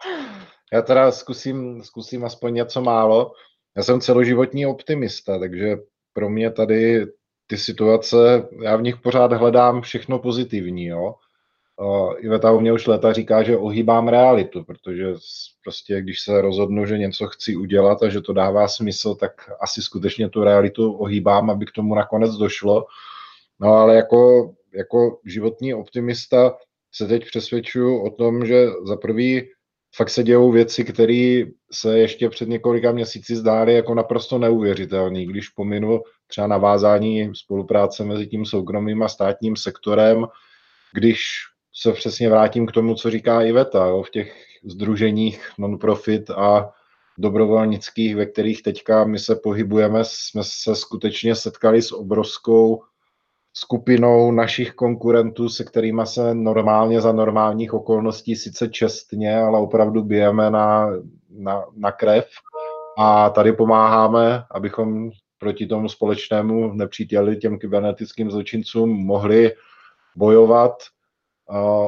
Já 0.74 0.82
teda 0.82 1.12
zkusím, 1.12 1.84
zkusím 1.84 2.26
aspoň 2.26 2.54
něco 2.54 2.82
málo. 2.82 3.32
Já 3.78 3.84
jsem 3.84 4.02
celoživotní 4.02 4.66
optimista, 4.66 5.40
takže 5.40 5.78
pro 6.14 6.30
mě 6.30 6.52
tady 6.52 7.06
ty 7.48 7.58
situace, 7.58 8.48
já 8.62 8.76
v 8.76 8.82
nich 8.82 8.98
pořád 8.98 9.34
hledám 9.34 9.82
všechno 9.82 10.20
pozitivní, 10.20 10.86
jo. 10.86 11.16
Iveta 12.18 12.52
u 12.52 12.60
mě 12.60 12.74
už 12.74 12.88
leta 12.88 13.14
říká, 13.14 13.44
že 13.44 13.58
ohýbám 13.58 14.08
realitu, 14.08 14.64
protože 14.64 15.14
prostě 15.64 16.02
když 16.02 16.22
se 16.22 16.42
rozhodnu, 16.42 16.86
že 16.86 16.98
něco 16.98 17.28
chci 17.28 17.56
udělat 17.56 18.04
a 18.04 18.10
že 18.10 18.22
to 18.22 18.34
dává 18.34 18.68
smysl, 18.68 19.16
tak 19.16 19.32
asi 19.62 19.82
skutečně 19.82 20.30
tu 20.30 20.44
realitu 20.44 20.94
ohýbám, 20.94 21.50
aby 21.50 21.66
k 21.66 21.72
tomu 21.72 21.96
nakonec 21.96 22.32
došlo. 22.32 22.86
No 23.60 23.74
ale 23.74 23.96
jako, 23.96 24.54
jako 24.74 25.20
životní 25.26 25.74
optimista 25.74 26.58
se 26.92 27.08
teď 27.08 27.26
přesvědčuju 27.26 28.04
o 28.04 28.10
tom, 28.10 28.46
že 28.46 28.68
za 28.84 28.96
prvý 28.96 29.50
fakt 29.96 30.10
se 30.10 30.24
dějou 30.24 30.52
věci, 30.52 30.84
které 30.84 31.44
se 31.72 32.00
ještě 32.00 32.30
před 32.30 32.50
několika 32.50 32.92
měsíci 32.92 33.36
zdály 33.36 33.74
jako 33.74 33.96
naprosto 33.96 34.38
neuvěřitelné, 34.38 35.26
když 35.26 35.50
pominu 35.50 36.02
třeba 36.28 36.48
navázání 36.48 37.32
spolupráce 37.36 38.04
mezi 38.04 38.28
tím 38.28 38.46
soukromým 38.46 39.04
a 39.04 39.08
státním 39.08 39.56
sektorem, 39.56 40.26
když 40.94 41.26
se 41.74 41.92
přesně 41.92 42.30
vrátím 42.30 42.66
k 42.66 42.72
tomu, 42.72 42.96
co 42.96 43.10
říká 43.10 43.42
Iveta, 43.42 43.86
jo, 43.86 44.04
v 44.04 44.10
těch 44.10 44.36
združeních 44.64 45.50
non-profit 45.58 46.30
a 46.30 46.72
dobrovolnických, 47.18 48.16
ve 48.16 48.26
kterých 48.26 48.62
teďka 48.62 49.06
my 49.06 49.20
se 49.20 49.36
pohybujeme, 49.36 50.00
jsme 50.04 50.42
se 50.44 50.76
skutečně 50.76 51.36
setkali 51.36 51.82
s 51.82 51.92
obrovskou 51.92 52.84
skupinou 53.58 54.32
našich 54.32 54.72
konkurentů, 54.72 55.50
se 55.50 55.64
kterými 55.64 56.02
se 56.06 56.34
normálně 56.34 57.02
za 57.02 57.12
normálních 57.12 57.74
okolností 57.74 58.36
sice 58.36 58.68
čestně, 58.68 59.38
ale 59.38 59.60
opravdu 59.60 60.04
bijeme 60.04 60.52
na, 60.52 60.90
na, 61.30 61.66
na 61.76 61.92
krev. 61.92 62.28
A 62.98 63.30
tady 63.30 63.54
pomáháme, 63.54 64.44
abychom 64.52 65.10
proti 65.38 65.68
tomu 65.68 65.90
společnému 65.90 66.74
nepříteli, 66.74 67.38
těm 67.38 67.60
kybernetickým 67.60 68.32
zločincům, 68.32 68.90
mohli 68.90 69.52
bojovat. 70.16 70.74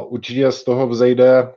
Určitě 0.07 0.51
z 0.51 0.63
toho 0.63 0.87
vzejde 0.87 1.53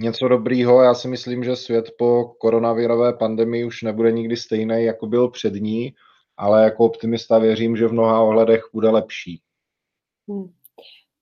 něco 0.00 0.28
dobrýho. 0.28 0.82
Já 0.82 0.94
si 0.94 1.08
myslím, 1.08 1.44
že 1.44 1.56
svět 1.56 1.90
po 1.98 2.24
koronavirové 2.38 3.12
pandemii 3.12 3.64
už 3.64 3.82
nebude 3.82 4.12
nikdy 4.12 4.36
stejný, 4.36 4.84
jako 4.84 5.06
byl 5.06 5.28
před 5.28 5.54
ní 5.54 5.94
ale 6.38 6.64
jako 6.64 6.84
optimista 6.84 7.38
věřím, 7.38 7.76
že 7.76 7.88
v 7.88 7.92
mnoha 7.92 8.22
ohledech 8.22 8.62
bude 8.72 8.88
lepší. 8.88 9.40
Hmm. 10.28 10.52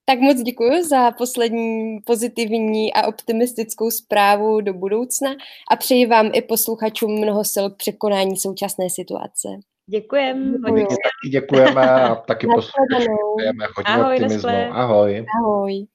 Tak 0.09 0.18
moc 0.18 0.42
děkuji 0.42 0.85
za 0.85 1.11
poslední 1.11 1.98
pozitivní 2.07 2.94
a 2.94 3.07
optimistickou 3.07 3.90
zprávu 3.90 4.61
do 4.61 4.74
budoucna 4.74 5.31
a 5.70 5.76
přeji 5.76 6.07
vám 6.07 6.31
i 6.35 6.42
posluchačům 6.42 7.20
mnoho 7.20 7.44
sil 7.52 7.66
k 7.70 7.76
překonání 7.76 8.37
současné 8.37 8.90
situace. 8.90 9.48
Děkujeme. 9.90 10.59
Děkujeme 11.31 11.90
a 11.90 12.14
taky 12.14 12.46
posluchačům. 12.46 13.16
Děkujeme 13.16 13.66
hodně 13.76 13.94
Ahoj, 13.94 14.14
optimismu. 14.14 14.50
Ahoj. 14.70 15.26
Ahoj. 15.42 15.87